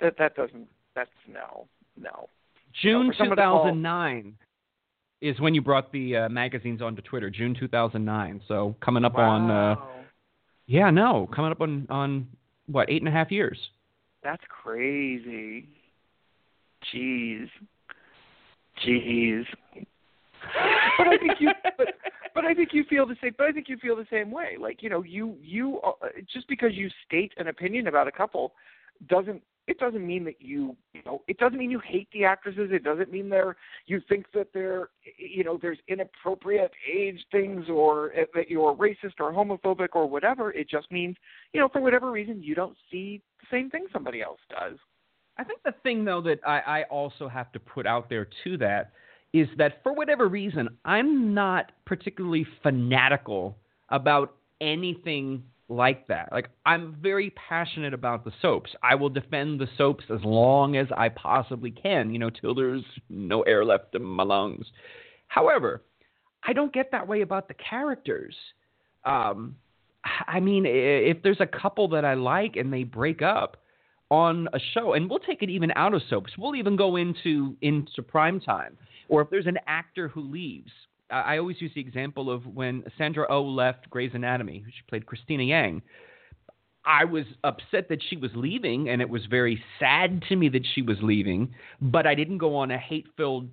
[0.00, 1.66] that that doesn't that's no
[2.00, 2.28] no.
[2.82, 4.34] June no, 2009
[5.20, 7.30] is when you brought the uh, magazines onto Twitter.
[7.30, 8.42] June 2009.
[8.48, 9.30] So coming up wow.
[9.30, 9.76] on uh,
[10.66, 12.26] yeah, no, coming up on on
[12.66, 13.58] what eight and a half years.
[14.22, 15.68] That's crazy.
[16.92, 17.48] Jeez,
[18.86, 19.44] jeez.
[20.98, 21.88] but I think you, but,
[22.34, 23.34] but I think you feel the same.
[23.36, 24.56] But I think you feel the same way.
[24.58, 25.92] Like you know, you you uh,
[26.32, 28.52] just because you state an opinion about a couple
[29.08, 32.70] doesn't it doesn't mean that you you know it doesn't mean you hate the actresses.
[32.72, 33.56] It doesn't mean they're
[33.86, 39.20] you think that they're you know there's inappropriate age things or eh, that you're racist
[39.20, 40.52] or homophobic or whatever.
[40.52, 41.16] It just means
[41.52, 44.78] you know for whatever reason you don't see the same thing somebody else does.
[45.36, 48.56] I think the thing though that i, I also have to put out there to
[48.58, 48.92] that
[49.32, 53.58] is that for whatever reason i'm not particularly fanatical
[53.88, 56.28] about anything like that.
[56.32, 58.70] Like I'm very passionate about the soaps.
[58.82, 62.84] I will defend the soaps as long as I possibly can, you know, till there's
[63.08, 64.66] no air left in my lungs.
[65.28, 65.82] However,
[66.46, 68.34] I don't get that way about the characters.
[69.04, 69.56] Um,
[70.26, 73.56] I mean, if there's a couple that I like and they break up
[74.10, 76.32] on a show, and we'll take it even out of soaps.
[76.36, 78.76] We'll even go into into prime time,
[79.08, 80.70] or if there's an actor who leaves,
[81.10, 84.64] I always use the example of when Sandra O oh left Grey's Anatomy.
[84.66, 85.82] She played Cristina Yang.
[86.86, 90.66] I was upset that she was leaving, and it was very sad to me that
[90.74, 91.54] she was leaving.
[91.80, 93.48] But I didn't go on a hate-filled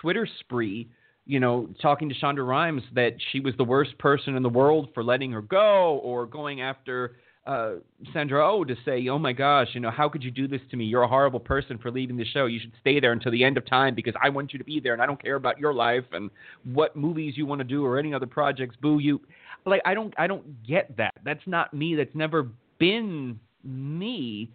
[0.00, 0.90] Twitter spree,
[1.24, 4.90] you know, talking to Shonda Rhimes that she was the worst person in the world
[4.92, 7.16] for letting her go, or going after
[7.46, 7.74] uh,
[8.12, 10.76] Sandra Oh to say, "Oh my gosh, you know, how could you do this to
[10.76, 10.84] me?
[10.84, 12.46] You're a horrible person for leaving the show.
[12.46, 14.80] You should stay there until the end of time because I want you to be
[14.80, 16.30] there, and I don't care about your life and
[16.64, 18.76] what movies you want to do or any other projects.
[18.80, 19.20] Boo you!"
[19.66, 21.14] Like I don't, I don't get that.
[21.24, 21.94] That's not me.
[21.94, 24.50] That's never been me.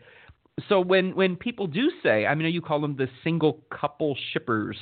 [0.67, 4.77] So when when people do say, I mean, you call them the single couple shippers.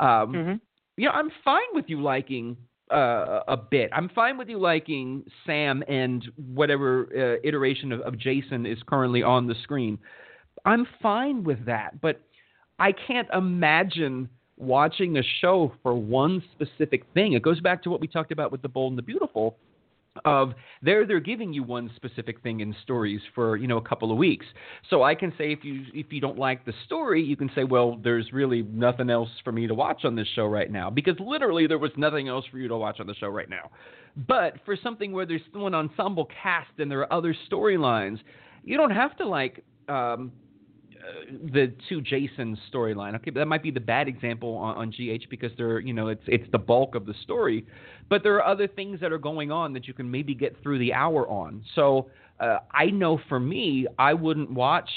[0.00, 0.54] Um, mm-hmm.
[0.96, 2.56] You know, I'm fine with you liking
[2.90, 3.90] uh, a bit.
[3.92, 6.24] I'm fine with you liking Sam and
[6.54, 9.98] whatever uh, iteration of, of Jason is currently on the screen.
[10.64, 12.20] I'm fine with that, but
[12.78, 17.32] I can't imagine watching a show for one specific thing.
[17.32, 19.56] It goes back to what we talked about with The Bold and the Beautiful.
[20.24, 20.52] Of
[20.82, 24.18] there they're giving you one specific thing in stories for you know a couple of
[24.18, 24.46] weeks.
[24.90, 27.64] So i can say if you if you don't like the story you can say
[27.64, 31.16] well there's really nothing else for me to watch on this show right now because
[31.18, 33.70] literally there was nothing else for you to watch on the show right now.
[34.28, 38.18] But for something where there's still an ensemble cast and there are other storylines
[38.62, 40.32] you don't have to like um
[41.52, 43.14] the two Jason storyline.
[43.16, 46.08] Okay, but that might be the bad example on, on GH because they're you know
[46.08, 47.66] it's it's the bulk of the story,
[48.08, 50.78] but there are other things that are going on that you can maybe get through
[50.78, 51.62] the hour on.
[51.74, 54.90] So uh, I know for me, I wouldn't watch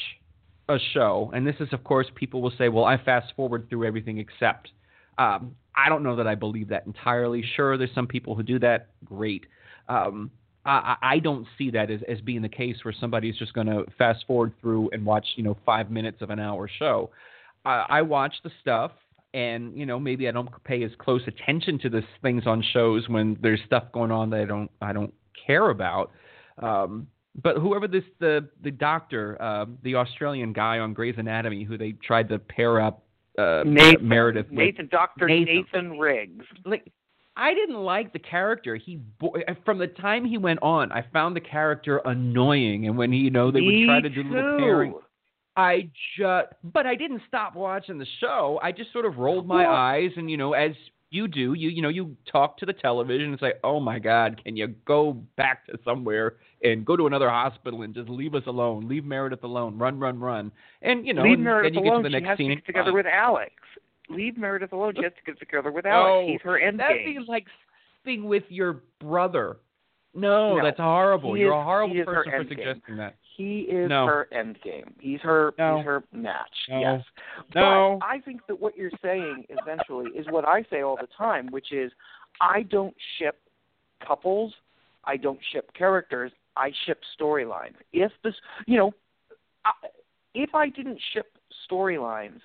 [0.70, 3.86] a show, and this is of course people will say, well, I fast forward through
[3.86, 4.70] everything except.
[5.18, 7.44] Um, I don't know that I believe that entirely.
[7.56, 8.90] Sure, there's some people who do that.
[9.06, 9.46] Great.
[9.88, 10.32] Um,
[10.68, 13.86] I, I don't see that as, as being the case where somebody's just going to
[13.98, 17.10] fast forward through and watch, you know, five minutes of an hour show.
[17.66, 18.92] I, I watch the stuff,
[19.34, 23.08] and you know, maybe I don't pay as close attention to the things on shows
[23.08, 25.14] when there's stuff going on that I don't I don't
[25.46, 26.12] care about.
[26.62, 27.08] Um,
[27.42, 31.94] but whoever this the the doctor, uh, the Australian guy on Grey's Anatomy, who they
[31.94, 33.04] tried to pair up
[33.38, 35.56] uh, Nathan, Meredith Nathan, Doctor Nathan.
[35.56, 36.46] Nathan Riggs.
[37.38, 38.76] I didn't like the character.
[38.76, 42.98] He bo- uh, from the time he went on, I found the character annoying, and
[42.98, 44.94] when he, you know they Me would try to do little pairing.
[45.56, 48.60] I just, but I didn't stop watching the show.
[48.62, 50.72] I just sort of rolled my Well- eyes, and you know, as
[51.10, 54.42] you do, you you know, you talk to the television and say, "Oh my God,
[54.44, 58.44] can you go back to somewhere and go to another hospital and just leave us
[58.46, 58.88] alone?
[58.90, 59.78] Leave Meredith alone.
[59.78, 62.04] Run, run, run." And you know, Leave and Meredith then you alone.
[62.04, 62.48] get to the she has scene.
[62.48, 63.54] to and get together with Alex.
[64.10, 64.94] Leave Meredith alone.
[64.96, 66.30] She has to get together with No, Alex.
[66.32, 67.20] He's her end That'd game.
[67.20, 67.46] be like
[68.04, 69.58] sleeping with your brother.
[70.14, 71.34] No, No, that's horrible.
[71.36, 72.58] he You're is- a horrible he is her person for game.
[72.58, 73.16] suggesting that.
[73.36, 74.06] He is No.
[74.08, 74.96] her end game.
[75.00, 75.54] He's her.
[75.60, 75.78] No.
[75.78, 76.58] He's her match.
[76.70, 76.80] No.
[76.80, 77.04] Yes.
[77.54, 77.98] No.
[78.02, 81.48] But I think that what you're saying eventually is what I say all the time,
[81.52, 81.92] which is
[82.42, 83.40] I don't ship
[84.00, 84.54] couples.
[85.04, 86.32] I don't ship characters.
[86.56, 87.76] I ship storylines.
[87.94, 88.34] If this,
[88.66, 88.94] you know,
[89.66, 89.72] I,
[90.34, 91.38] if I didn't ship
[91.70, 92.42] storylines,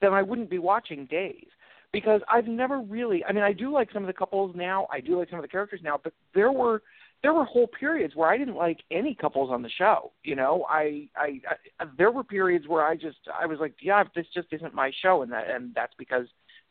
[0.00, 1.46] then I wouldn't be watching Days
[1.92, 3.24] because I've never really.
[3.24, 4.86] I mean, I do like some of the couples now.
[4.92, 6.82] I do like some of the characters now, but there were
[7.22, 10.12] there were whole periods where I didn't like any couples on the show.
[10.24, 11.40] You know, I, I,
[11.80, 14.92] I there were periods where I just I was like, yeah, this just isn't my
[15.00, 16.26] show, and that and that's because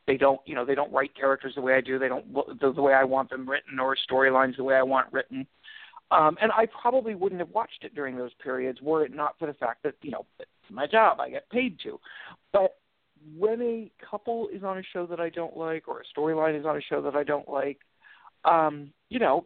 [0.05, 1.97] they don't you know they don't write characters the way I do.
[1.97, 5.11] They don't the, the way I want them written or storylines the way I want
[5.11, 5.47] written.
[6.11, 9.47] Um, and I probably wouldn't have watched it during those periods were it not for
[9.47, 11.19] the fact that you know it's my job.
[11.19, 11.99] I get paid to.
[12.51, 12.75] But
[13.37, 16.65] when a couple is on a show that I don't like, or a storyline is
[16.65, 17.79] on a show that I don't like,
[18.45, 19.45] um, you know,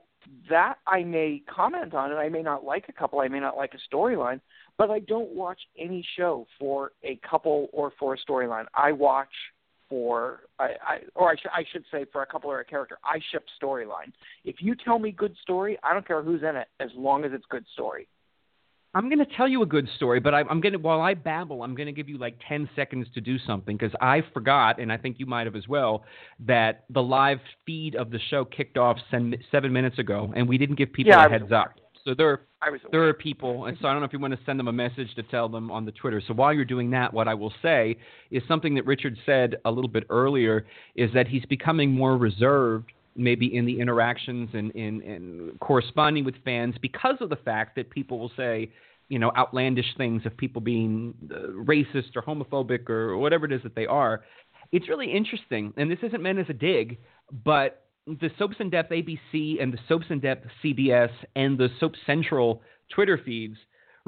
[0.49, 3.55] that I may comment on, and I may not like a couple, I may not
[3.55, 4.41] like a storyline,
[4.77, 8.65] but I don't watch any show for a couple or for a storyline.
[8.75, 9.29] I watch
[9.89, 12.97] for, I, I or I, sh- I should say, for a couple or a character.
[13.03, 14.11] I ship storyline.
[14.43, 17.31] If you tell me good story, I don't care who's in it, as long as
[17.33, 18.07] it's good story.
[18.97, 21.13] I'm going to tell you a good story, but I, I'm going to while I
[21.13, 24.79] babble, I'm going to give you like 10 seconds to do something because I forgot,
[24.79, 26.03] and I think you might have as well,
[26.47, 30.57] that the live feed of the show kicked off seven, seven minutes ago, and we
[30.57, 31.75] didn't give people Yeah, a heads up.
[32.05, 32.41] So there,
[32.91, 34.73] there are people, and so I don't know if you want to send them a
[34.73, 36.19] message to tell them on the Twitter.
[36.27, 37.97] So while you're doing that, what I will say
[38.31, 42.93] is something that Richard said a little bit earlier is that he's becoming more reserved,
[43.17, 47.89] maybe in the interactions and in, in corresponding with fans because of the fact that
[47.89, 48.71] people will say,
[49.09, 53.63] you know, outlandish things of people being uh, racist or homophobic or whatever it is
[53.63, 54.23] that they are.
[54.71, 56.99] It's really interesting, and this isn't meant as a dig,
[57.45, 61.93] but the Soaps in Depth ABC and the Soaps in Depth CBS and the Soap
[62.05, 62.61] Central
[62.93, 63.57] Twitter feeds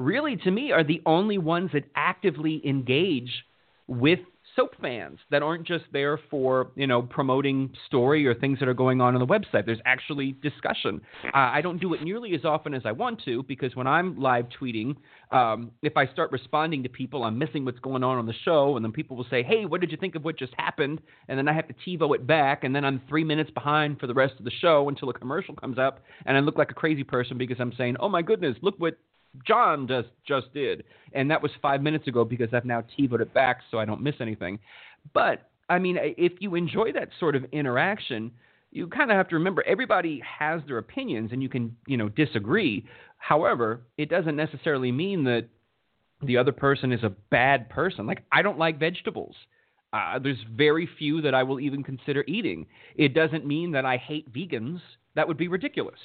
[0.00, 3.44] really, to me, are the only ones that actively engage
[3.86, 4.20] with
[4.56, 8.74] soap fans that aren't just there for you know promoting story or things that are
[8.74, 9.66] going on on the website.
[9.66, 11.00] There's actually discussion.
[11.24, 14.18] Uh, I don't do it nearly as often as I want to because when I'm
[14.18, 14.96] live tweeting,
[15.30, 18.76] um, if I start responding to people, I'm missing what's going on on the show,
[18.76, 21.38] and then people will say, "Hey, what did you think of what just happened?" And
[21.38, 24.14] then I have to TiVo it back, and then I'm three minutes behind for the
[24.14, 27.04] rest of the show until a commercial comes up, and I look like a crazy
[27.04, 28.96] person because I'm saying, "Oh my goodness, look what."
[29.46, 33.32] John just just did, and that was five minutes ago because I've now TiVoed it
[33.32, 34.58] back so I don't miss anything.
[35.14, 38.32] But I mean, if you enjoy that sort of interaction,
[38.72, 42.08] you kind of have to remember everybody has their opinions, and you can you know
[42.08, 42.86] disagree.
[43.18, 45.46] However, it doesn't necessarily mean that
[46.22, 48.06] the other person is a bad person.
[48.06, 49.36] Like I don't like vegetables.
[49.92, 52.66] Uh, there's very few that I will even consider eating.
[52.94, 54.80] It doesn't mean that I hate vegans.
[55.16, 55.98] That would be ridiculous.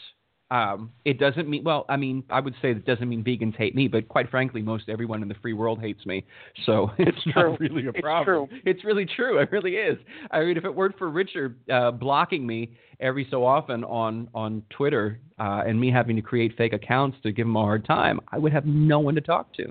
[0.51, 1.85] Um, it doesn't mean well.
[1.89, 4.89] I mean, I would say it doesn't mean vegans hate me, but quite frankly, most
[4.89, 6.23] everyone in the free world hates me.
[6.65, 7.57] So it's, It's not true.
[7.59, 8.47] really a It's true.
[8.63, 9.39] It's really true.
[9.39, 9.97] It really is.
[10.29, 14.61] I mean, if it weren't for Richard uh, blocking me every so often on on
[14.69, 18.19] Twitter uh, and me having to create fake accounts to give him a hard time,
[18.31, 19.65] I would have no one to talk to.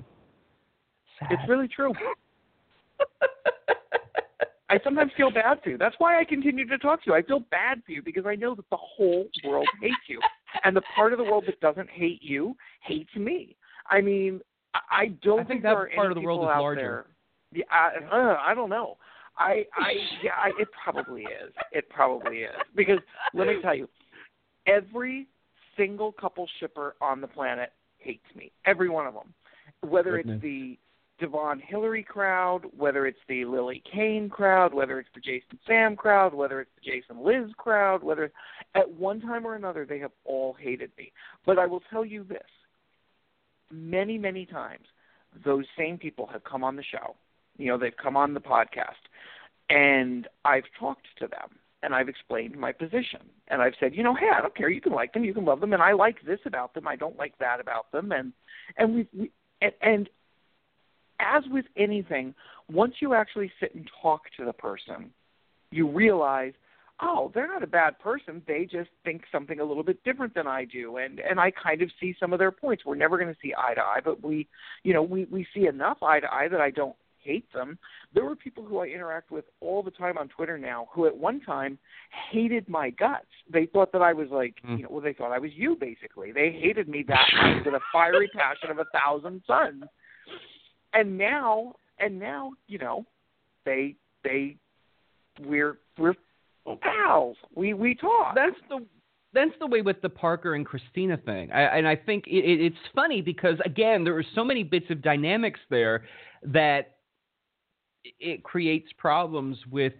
[1.19, 1.31] Sad.
[1.31, 1.93] It's really true.
[4.69, 5.77] I sometimes feel bad for you.
[5.77, 7.15] That's why I continue to talk to you.
[7.15, 10.19] I feel bad for you because I know that the whole world hates you,
[10.63, 13.55] and the part of the world that doesn't hate you hates me.
[13.89, 14.41] I mean,
[14.73, 17.05] I- don't I think there that are part any of the world is larger.
[17.53, 17.59] There.
[17.59, 18.97] Yeah, I, uh, I don't know.
[19.37, 19.93] I, I,
[20.23, 21.53] yeah, I, it probably is.
[21.71, 22.99] It probably is because
[23.33, 23.87] let me tell you,
[24.65, 25.27] every
[25.77, 28.51] single couple shipper on the planet hates me.
[28.65, 29.33] Every one of them,
[29.81, 30.35] whether Goodness.
[30.35, 30.77] it's the
[31.19, 36.33] Devon Hilary crowd, whether it's the Lily Cane crowd, whether it's the Jason Sam crowd,
[36.33, 38.31] whether it's the Jason Liz crowd, whether
[38.73, 41.11] at one time or another they have all hated me.
[41.45, 42.41] But I will tell you this
[43.71, 44.85] many, many times,
[45.43, 47.15] those same people have come on the show.
[47.57, 49.03] You know, they've come on the podcast,
[49.69, 53.21] and I've talked to them and I've explained my position.
[53.47, 54.69] And I've said, you know, hey, I don't care.
[54.69, 56.87] You can like them, you can love them, and I like this about them.
[56.87, 58.11] I don't like that about them.
[58.11, 58.33] And
[58.77, 59.31] and we, we
[59.61, 60.09] and, and
[61.19, 62.33] as with anything,
[62.71, 65.11] once you actually sit and talk to the person,
[65.71, 66.53] you realize,
[67.01, 68.41] oh, they're not a bad person.
[68.47, 71.81] They just think something a little bit different than I do, and and I kind
[71.81, 72.85] of see some of their points.
[72.85, 74.47] We're never going to see eye to eye, but we,
[74.83, 77.77] you know, we we see enough eye to eye that I don't hate them.
[78.13, 81.17] There were people who I interact with all the time on Twitter now who at
[81.17, 81.77] one time
[82.31, 83.25] hated my guts.
[83.51, 84.77] They thought that I was like, Mm.
[84.77, 86.31] you know, well, they thought I was you basically.
[86.31, 89.83] They hated me that much with a fiery passion of a thousand suns.
[90.95, 93.05] And now, and now, you know,
[93.65, 94.55] they they
[95.45, 96.15] we're we're
[96.81, 97.37] pals.
[97.53, 98.33] We we talk.
[98.33, 98.85] that's the
[99.33, 102.61] that's the way with the Parker and Kristina thing, I, and I think it, it,
[102.61, 106.05] it's funny because again, there are so many bits of dynamics there
[106.43, 106.95] that
[108.19, 109.93] it creates problems with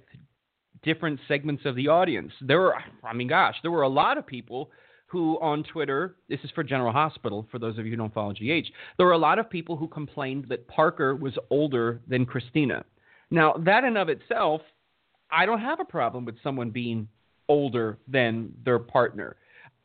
[0.84, 2.32] different segments of the audience.
[2.42, 4.72] There were, I mean, gosh, there were a lot of people
[5.08, 8.34] who on Twitter, this is for General Hospital, for those of you who don't follow
[8.34, 8.68] GH,
[8.98, 12.84] there were a lot of people who complained that Parker was older than Kristina.
[13.30, 14.62] Now, that in of itself,
[15.32, 17.08] I don't have a problem with someone being
[17.48, 19.36] older than their partner.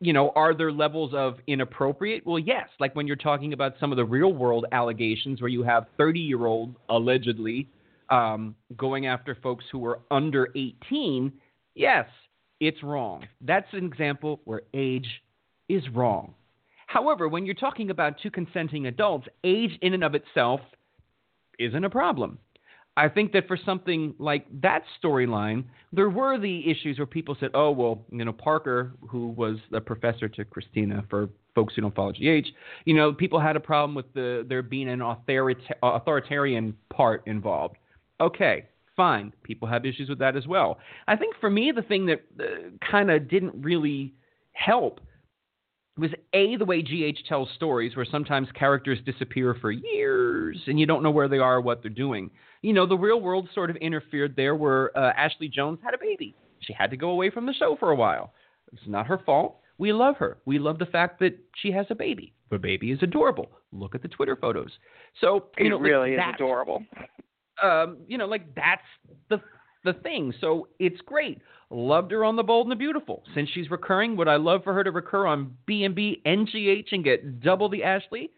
[0.00, 2.24] You know, are there levels of inappropriate?
[2.24, 2.68] Well, yes.
[2.78, 6.20] Like when you're talking about some of the real world allegations where you have 30
[6.20, 7.68] year olds allegedly
[8.08, 11.30] um, going after folks who were under 18,
[11.74, 12.06] yes,
[12.60, 13.26] it's wrong.
[13.40, 15.08] That's an example where age
[15.68, 16.34] is wrong.
[16.86, 20.60] However, when you're talking about two consenting adults, age in and of itself
[21.58, 22.38] isn't a problem.
[22.96, 27.50] I think that for something like that storyline, there were the issues where people said,
[27.54, 31.94] "Oh, well, you know, Parker, who was the professor to Kristina, for folks who don't
[31.94, 32.48] follow GH,
[32.84, 37.76] you know, people had a problem with the there being an authorita- authoritarian part involved."
[38.20, 38.66] Okay,
[39.00, 39.32] fine.
[39.44, 40.78] People have issues with that as well.
[41.08, 42.44] I think for me, the thing that uh,
[42.90, 44.12] kind of didn't really
[44.52, 45.00] help
[45.96, 50.84] was a the way GH tells stories, where sometimes characters disappear for years and you
[50.84, 52.30] don't know where they are or what they're doing.
[52.60, 55.98] You know, the real world sort of interfered there, where uh, Ashley Jones had a
[55.98, 56.34] baby.
[56.60, 58.34] She had to go away from the show for a while.
[58.70, 59.60] It's not her fault.
[59.78, 60.36] We love her.
[60.44, 62.34] We love the fact that she has a baby.
[62.50, 63.50] The baby is adorable.
[63.72, 64.72] Look at the Twitter photos.
[65.22, 66.84] So you it know, like, really is adorable.
[67.62, 68.82] Um, you know, like that's
[69.28, 69.40] the
[69.84, 70.32] the thing.
[70.40, 71.38] So it's great.
[71.70, 73.22] Loved her on The Bold and the Beautiful.
[73.34, 76.46] Since she's recurring, would I love for her to recur on B and B and
[76.46, 78.30] GH and get double the Ashley?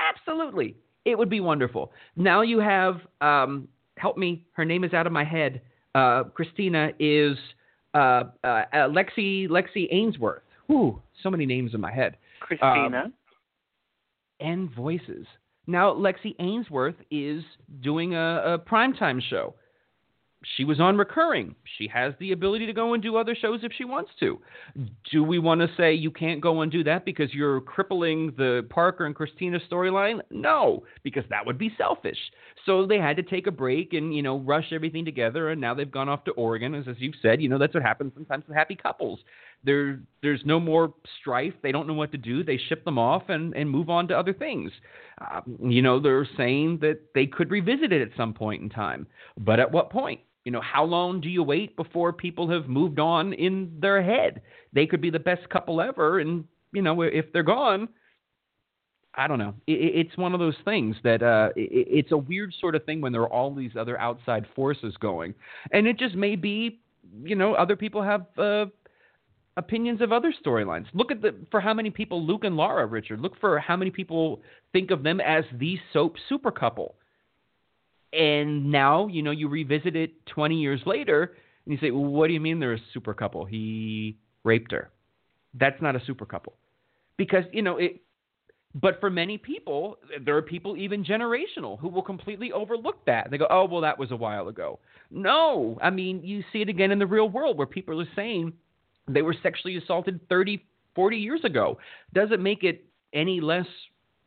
[0.00, 0.76] Absolutely.
[1.04, 1.92] It would be wonderful.
[2.16, 4.44] Now you have um, help me.
[4.52, 5.60] Her name is out of my head.
[5.94, 7.38] Uh, Kristina is
[7.94, 10.42] uh, uh, Lexi Lexi Ainsworth.
[10.66, 12.16] Whew, so many names in my head.
[12.42, 13.12] Kristina.
[14.40, 15.26] and voices.
[15.66, 17.42] Now, Lexi Ainsworth is
[17.80, 19.54] doing a, a primetime show.
[20.56, 21.54] She was on recurring.
[21.78, 24.38] She has the ability to go and do other shows if she wants to.
[25.10, 28.66] Do we want to say you can't go and do that because you're crippling the
[28.68, 30.20] Parker and Kristina storyline?
[30.30, 32.18] No, because that would be selfish.
[32.66, 35.74] So they had to take a break and, you know, rush everything together and now
[35.74, 38.44] they've gone off to Oregon as as you've said, you know, that's what happens sometimes
[38.46, 39.20] with happy couples.
[39.64, 41.54] There there's no more strife.
[41.62, 42.44] They don't know what to do.
[42.44, 44.70] They ship them off and and move on to other things.
[45.20, 49.06] Um, you know, they're saying that they could revisit it at some point in time.
[49.38, 50.20] But at what point?
[50.44, 54.42] You know, how long do you wait before people have moved on in their head?
[54.74, 57.88] They could be the best couple ever, and you know, if they're gone,
[59.14, 59.54] I don't know.
[59.66, 63.00] It, it's one of those things that uh, it, it's a weird sort of thing
[63.00, 65.34] when there are all these other outside forces going,
[65.72, 66.80] and it just may be,
[67.22, 68.66] you know, other people have uh,
[69.56, 70.86] opinions of other storylines.
[70.94, 73.20] Look at the for how many people Luke and Laura, Richard.
[73.20, 76.96] Look for how many people think of them as the soap super couple.
[78.12, 81.36] And now, you know, you revisit it 20 years later
[81.66, 83.44] and you say, well, what do you mean they're a super couple?
[83.44, 84.90] He raped her.
[85.54, 86.54] That's not a super couple.
[87.16, 88.00] Because, you know, it
[88.74, 93.30] but for many people, there are people even generational who will completely overlook that.
[93.30, 94.80] They go, "Oh, well, that was a while ago."
[95.12, 98.52] No, I mean, you see it again in the real world where people are saying
[99.08, 100.64] they were sexually assaulted 30,
[100.94, 101.78] 40 years ago.
[102.12, 103.66] Doesn't make it any less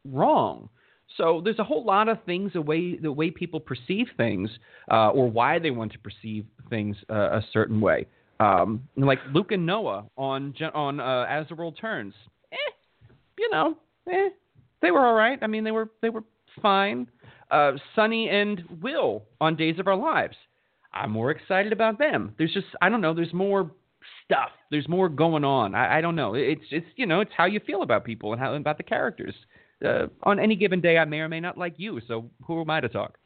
[0.05, 0.69] wrong.
[1.15, 4.49] So there's a whole lot of things the way the way people perceive things
[4.91, 8.07] uh, or why they want to perceive things uh, a certain way.
[8.39, 12.13] Um, like Luke and Noah on on uh, As the World Turns.
[12.51, 12.71] Eh,
[13.39, 13.77] you know,
[14.11, 14.29] eh,
[14.81, 15.39] they were all right.
[15.41, 16.23] I mean, they were they were
[16.61, 17.07] fine.
[17.49, 20.35] Uh, Sonny and Will on Days of Our Lives.
[20.93, 22.35] I'm more excited about them.
[22.37, 23.13] There's just I don't know.
[23.13, 23.71] There's more
[24.25, 24.49] stuff.
[24.71, 25.75] There's more going on.
[25.75, 26.33] I, I don't know.
[26.33, 29.35] It's it's you know it's how you feel about people and how about the characters.
[29.85, 32.01] Uh, on any given day, I may or may not like you.
[32.07, 33.17] So who am I to talk?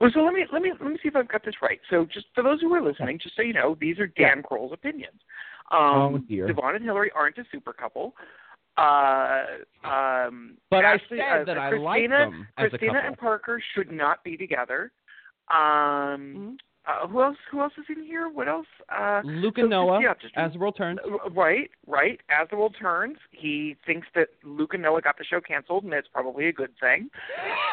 [0.00, 1.80] Well, so let me let me let me see if I've got this right.
[1.90, 4.42] So just for those who are listening, just so you know, these are Dan yeah.
[4.42, 5.20] Kroll's opinions.
[5.70, 6.46] Um, oh dear.
[6.46, 8.14] Devon and Hilary aren't a super couple.
[8.76, 9.44] Uh,
[9.84, 13.90] um, but Ashley, I said uh, that I like them as Kristina and Parker should
[13.90, 14.92] not be together.
[15.48, 16.52] Um, mm-hmm.
[16.86, 17.36] Uh, who else?
[17.50, 18.28] Who else is in here?
[18.28, 18.66] What else?
[18.88, 20.00] Uh, Luke so, and Noah.
[20.00, 21.00] Yeah, just, as the world turns.
[21.32, 22.20] Right, right.
[22.28, 25.92] As the world turns, he thinks that Luke and Noah got the show canceled, and
[25.92, 27.10] it's probably a good thing.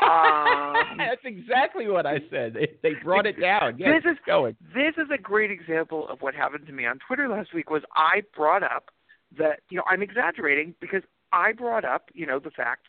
[0.04, 2.54] Um, That's exactly what I said.
[2.54, 3.78] They, they brought it down.
[3.84, 4.58] Yes, this is going.
[4.74, 7.70] This is a great example of what happened to me on Twitter last week.
[7.70, 8.92] Was I brought up
[9.38, 12.88] that you know I'm exaggerating because I brought up you know the fact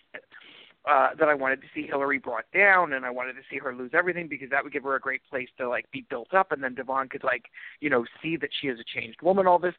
[0.89, 3.75] uh, that I wanted to see Hilary brought down, and I wanted to see her
[3.75, 6.53] lose everything because that would give her a great place to like be built up,
[6.53, 7.45] and then Devon could like
[7.81, 9.47] you know see that she is a changed woman.
[9.47, 9.75] All this,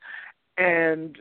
[0.58, 1.18] and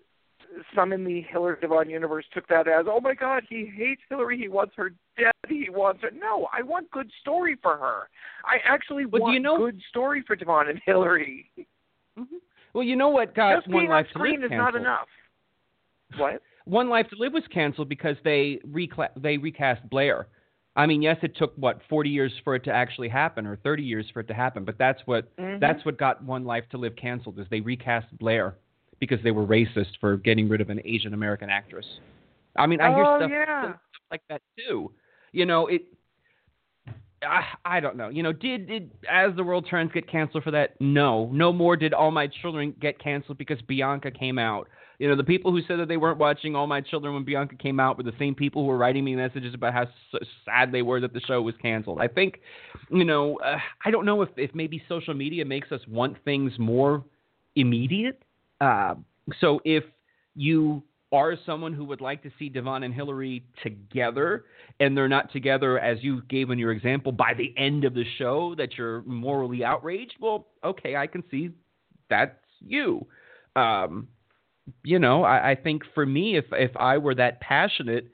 [0.75, 4.39] some in the Hilary Devon universe took that as, oh my God, he hates Hilary,
[4.39, 6.11] he wants her dead, he wants her.
[6.13, 8.09] No, I want good story for her.
[8.45, 11.51] I actually But want you know- good story for Devon and Hilary.
[12.73, 14.75] Well, you know what got Just One Life on screen is canceled?
[14.75, 15.09] not enough.
[16.19, 16.43] What?
[16.65, 20.29] One Life to Live was canceled because they recla- they recast Blair.
[20.77, 23.83] I mean, yes, it took what 40 years for it to actually happen, or 30
[23.85, 24.65] years for it to happen.
[24.65, 25.61] But that's what Mhm.
[25.61, 28.57] that's what got One Life to Live canceled is they recast Blair
[28.99, 31.87] because they were racist for getting rid of an Asian American actress.
[32.57, 33.63] I mean, I hear oh stuff, yeah.
[33.63, 33.81] stuff
[34.11, 34.93] like that too.
[35.33, 35.83] You know, it.
[37.23, 38.09] I, I don't know.
[38.11, 40.79] You know, did did As the World Turns get canceled for that?
[40.81, 44.69] No, no more did All My Children get canceled because Bianca came out.
[44.99, 47.57] You know, the people who said that they weren't watching All My Children when Bianca
[47.57, 50.73] came out were the same people who were writing me messages about how s- sad
[50.73, 52.01] they were that the show was canceled.
[52.01, 52.41] I think,
[52.91, 56.53] you know, uh, I don't know if if maybe social media makes us want things
[56.59, 57.05] more
[57.57, 58.23] immediate.
[58.61, 58.95] Uh,
[59.41, 59.85] so if
[60.35, 64.47] you are someone who would like to see Devon and Hilary together,
[64.81, 68.05] and they're not together, as you gave in your example, by the end of the
[68.19, 71.51] show, that you're morally outraged, well, okay, I can see
[72.11, 73.07] that's you.
[73.55, 74.09] Um,
[74.83, 78.11] you know, I, I think for me, if if I were that passionate,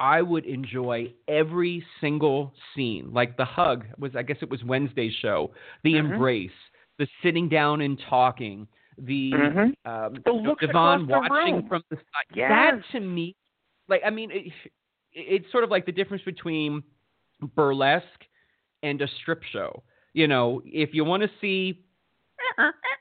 [0.00, 3.12] I would enjoy every single scene.
[3.12, 5.52] Like the hug was, I guess it was Wednesday's show,
[5.84, 6.12] the Mhm.
[6.12, 6.50] embrace,
[6.98, 8.66] the sitting down and talking,
[8.98, 9.74] the Mhm.
[9.84, 11.68] um, The looks Devon watching room.
[11.68, 12.34] from the side.
[12.34, 12.50] Yes.
[12.50, 13.36] That to me,
[13.88, 14.52] like I mean, it,
[15.12, 16.82] it's sort of like the difference between
[17.54, 18.26] burlesque
[18.82, 19.82] and a strip show.
[20.14, 21.84] You know, if you want to see,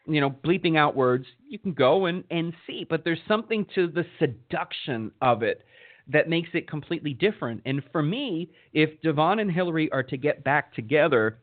[0.05, 2.85] you know, bleeping out words, you can go and and see.
[2.89, 5.63] But there's something to the seduction of it
[6.07, 7.61] that makes it completely different.
[7.65, 11.39] And for me, if Devon and Hilary are to get back together,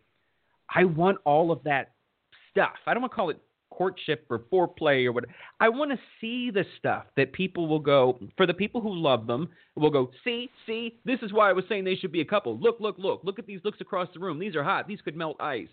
[0.74, 1.92] I want all of that
[2.50, 2.74] stuff.
[2.86, 3.40] I don't want to call it
[3.78, 5.32] courtship or foreplay or whatever.
[5.60, 9.28] I want to see the stuff that people will go for the people who love
[9.28, 12.24] them will go, see, see, this is why I was saying they should be a
[12.24, 12.58] couple.
[12.58, 14.40] Look, look, look, look at these looks across the room.
[14.40, 14.88] These are hot.
[14.88, 15.68] These could melt ice.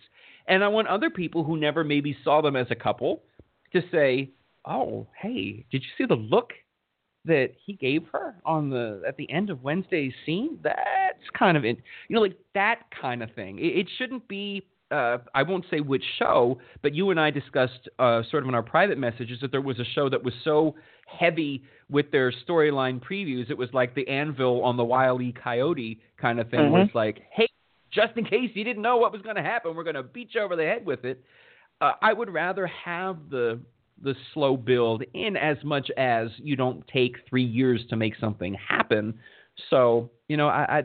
[0.47, 3.23] And I want other people who never maybe saw them as a couple
[3.73, 4.29] to say,
[4.67, 6.51] Oh, hey, did you see the look
[7.25, 10.59] that he gave her on the at the end of Wednesday's scene?
[10.63, 11.77] That's kind of it.
[12.07, 13.57] you know, like that kind of thing.
[13.59, 17.89] It, it shouldn't be uh, I won't say which show, but you and I discussed
[17.99, 20.75] uh, sort of in our private messages that there was a show that was so
[21.07, 23.49] heavy with their storyline previews.
[23.49, 25.33] It was like the anvil on the Wile E.
[25.33, 26.59] Coyote kind of thing.
[26.59, 26.71] Mhm.
[26.71, 27.47] Where it's like, hey,
[27.91, 30.35] just in case you didn't know what was going to happen, we're going to beat
[30.35, 31.23] you over the head with it.
[31.81, 33.59] Uh, I would rather have the
[34.01, 38.53] the slow build in as much as you don't take three years to make something
[38.55, 39.17] happen.
[39.69, 40.83] So you know, I, I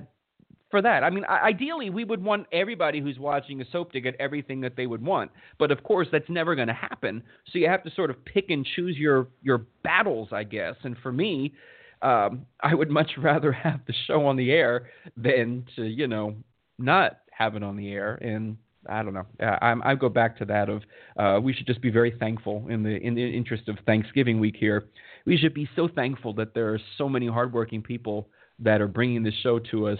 [0.71, 1.03] for that.
[1.03, 4.77] I mean, ideally, we would want everybody who's watching a soap to get everything that
[4.77, 7.23] they would want, but of course, that's never going to happen.
[7.53, 10.77] So you have to sort of pick and choose your your battles, I guess.
[10.85, 11.55] And for me,
[12.03, 16.35] um, I would much rather have the show on the air than to, you know,
[16.79, 18.15] not have it on the air.
[18.15, 18.57] And
[18.89, 19.27] I don't know.
[19.41, 20.83] I, I go back to that of
[21.19, 24.57] uh, we should just be very thankful in the in the interest of Thanksgiving week
[24.59, 24.87] here.
[25.27, 28.29] We should be so thankful that there are so many hardworking people
[28.59, 29.99] that are bringing this show to us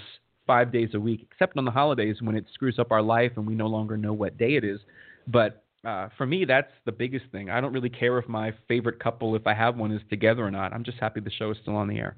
[0.51, 3.47] five days a week, except on the holidays when it screws up our life and
[3.47, 4.81] we no longer know what day it is.
[5.29, 7.51] But uh, for me, that's the biggest thing.
[7.51, 10.51] I don't really care if my favorite couple, if I have one, is together or
[10.51, 10.73] not.
[10.73, 12.17] I'm just happy the show is still on the air.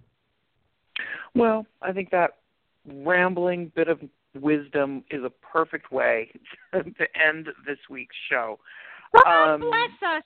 [1.35, 2.39] Well, I think that
[2.87, 4.01] rambling bit of
[4.41, 6.31] wisdom is a perfect way
[6.73, 8.59] to end this week's show.
[9.15, 10.25] God um, bless us,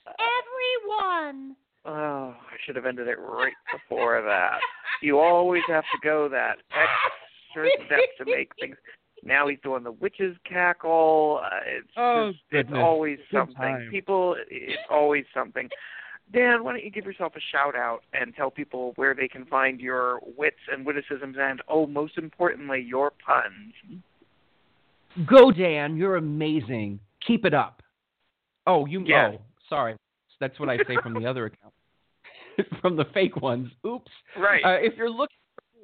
[1.27, 1.57] everyone.
[1.83, 4.59] Oh, I should have ended it right before that.
[5.01, 6.55] You always have to go that
[7.65, 8.75] extra step to make things.
[9.23, 11.41] Now he's doing the witch's cackle.
[11.43, 13.89] Uh, it's oh, just, it's always something.
[13.91, 15.67] People, it's always something.
[16.31, 19.45] Dan, why don't you give yourself a shout out and tell people where they can
[19.45, 24.03] find your wits and witticisms and, oh, most importantly, your puns?
[25.25, 25.97] Go, Dan.
[25.97, 26.99] You're amazing.
[27.25, 27.81] Keep it up.
[28.67, 29.03] Oh, you.
[29.05, 29.31] Yeah.
[29.33, 29.95] Oh, sorry.
[30.39, 31.73] That's what I say from the other account.
[32.81, 33.69] from the fake ones.
[33.85, 34.11] Oops.
[34.37, 34.63] Right.
[34.63, 35.36] Uh, if you're looking for me,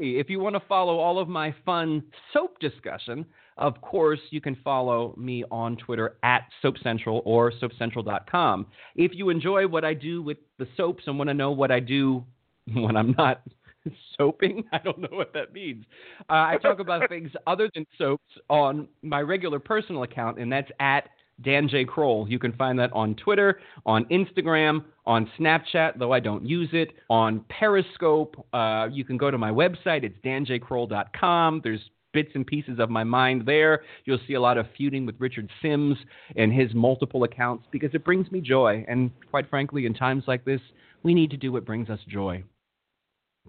[0.03, 3.25] if you want to follow all of my fun soap discussion,
[3.57, 8.67] of course, you can follow me on Twitter at Soap Central or SoapCentral.com.
[8.95, 11.79] If you enjoy what I do with the soaps and want to know what I
[11.79, 12.23] do
[12.73, 13.41] when I'm not
[14.17, 15.85] soaping, I don't know what that means.
[16.21, 20.71] Uh, I talk about things other than soaps on my regular personal account, and that's
[20.79, 21.09] at
[21.41, 21.85] Dan J.
[21.85, 22.27] Kroll.
[22.29, 26.91] You can find that on Twitter, on Instagram, on Snapchat, though I don't use it,
[27.09, 28.45] on Periscope.
[28.53, 30.03] Uh, you can go to my website.
[30.03, 31.61] It's danjkroll.com.
[31.63, 31.81] There's
[32.13, 33.81] bits and pieces of my mind there.
[34.05, 35.97] You'll see a lot of feuding with Richard Simms
[36.35, 38.85] and his multiple accounts because it brings me joy.
[38.87, 40.61] And quite frankly, in times like this,
[41.01, 42.43] we need to do what brings us joy.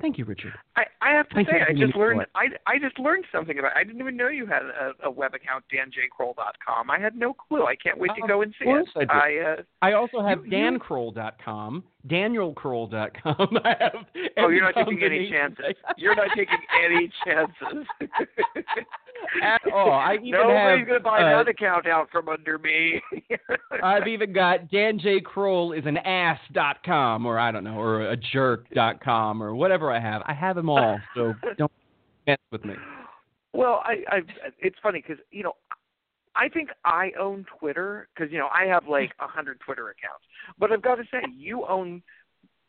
[0.00, 0.52] Thank you, Richard.
[0.76, 2.26] I, I have to Thank say, I just learned.
[2.34, 3.76] I, I just learned something about.
[3.76, 6.90] I didn't even know you had a, a web account, danjkroll.com.
[6.90, 7.64] I had no clue.
[7.64, 8.88] I can't wait to go and see it.
[8.96, 9.10] I, do.
[9.10, 13.58] I, uh, I also have dankroll.com, danielkroll.com.
[13.64, 14.06] I have.
[14.38, 15.64] Oh, you're not taking any chances.
[15.96, 17.86] You're not taking any chances.
[19.42, 19.90] At all.
[19.90, 20.48] I even have.
[20.48, 23.00] Nobody's have, gonna buy uh, that account out from under me.
[23.82, 25.20] I've even got Dan J.
[25.20, 29.42] Kroll is an ass dot com or I don't know, or a jerk dot com
[29.42, 30.22] or whatever I have.
[30.26, 31.72] I have them all, so don't
[32.26, 32.74] mess with me.
[33.52, 34.20] Well, I, I
[34.58, 35.54] it's funny because you know
[36.36, 40.24] I think I own Twitter because you know I have like a hundred Twitter accounts,
[40.58, 42.02] but I've got to say you own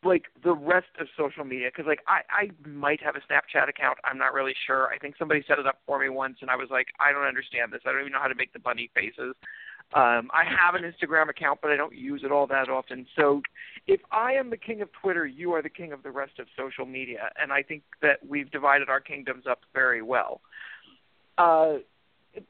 [0.05, 3.97] like the rest of social media because like I I might have a Snapchat account.
[4.03, 4.87] I'm not really sure.
[4.87, 7.25] I think somebody set it up for me once, and I was like, I don't
[7.25, 7.81] understand this.
[7.85, 9.35] I don't even know how to make the bunny faces.
[9.93, 13.05] Um, I have an Instagram account, but I don't use it all that often.
[13.15, 13.41] So,
[13.87, 16.47] if I am the king of Twitter, you are the king of the rest of
[16.57, 20.41] social media, and I think that we've divided our kingdoms up very well.
[21.37, 21.75] Uh,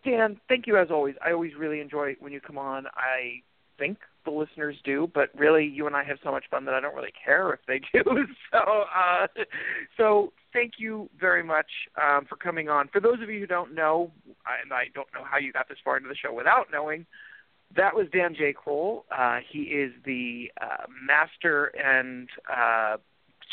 [0.04, 1.16] Dan, thank you as always.
[1.24, 2.88] I always really enjoy when you come on.
[2.96, 3.42] I
[3.78, 6.80] think the listeners do, but really, you and I have so much fun that I
[6.80, 8.04] don't really care if they do.
[8.52, 9.28] so, uh,
[9.98, 11.68] so thank you very much
[12.02, 12.90] um, for coming on.
[12.90, 14.12] For those of you who don't know,
[14.64, 17.06] and I don't know how you got this far into the show without knowing,
[17.76, 18.54] that was Dan J.
[18.54, 19.06] Kroll.
[19.16, 22.98] Uh, he is the uh, master and uh,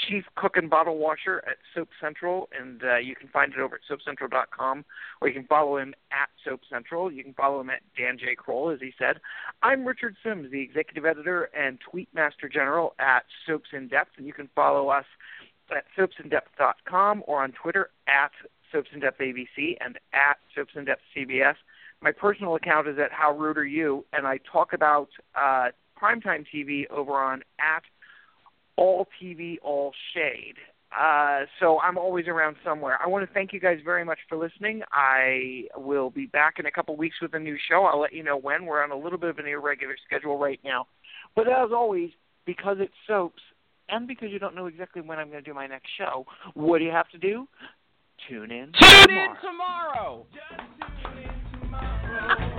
[0.09, 3.77] chief cook and bottle washer at Soap Central, and uh, you can find it over
[3.77, 4.85] at soapcentral.com,
[5.21, 7.11] or you can follow him at Soap Central.
[7.11, 8.35] You can follow him at Dan J.
[8.35, 9.21] Kroll, as he said.
[9.63, 14.27] I'm Richard Simms, the executive editor and tweet master general at Soaps in Depth, and
[14.27, 15.07] you can follow us
[15.71, 18.33] at soapsindepth.com or on Twitter at
[18.71, 21.55] Soaps in Depth ABC and at Soaps in Depth CBS.
[22.01, 25.69] My personal account is at How Rude Are You, and I talk about uh,
[26.01, 27.85] primetime TV over on at
[28.77, 30.57] all TV, all shade.
[30.99, 32.99] Uh, so I'm always around somewhere.
[33.03, 34.83] I want to thank you guys very much for listening.
[34.93, 37.85] I will be back in a couple weeks with a new show.
[37.85, 38.67] I'll let you know when.
[38.67, 40.87] We're on a little bit of an irregular schedule right now.
[41.35, 42.11] But as always,
[42.45, 43.43] because it's soaps,
[43.89, 46.79] and because you don't know exactly when I'm going to do my next show, what
[46.79, 47.47] do you have to do?
[48.29, 48.73] Tune in.
[48.81, 50.27] Tune tomorrow.
[51.17, 52.59] in tomorrow.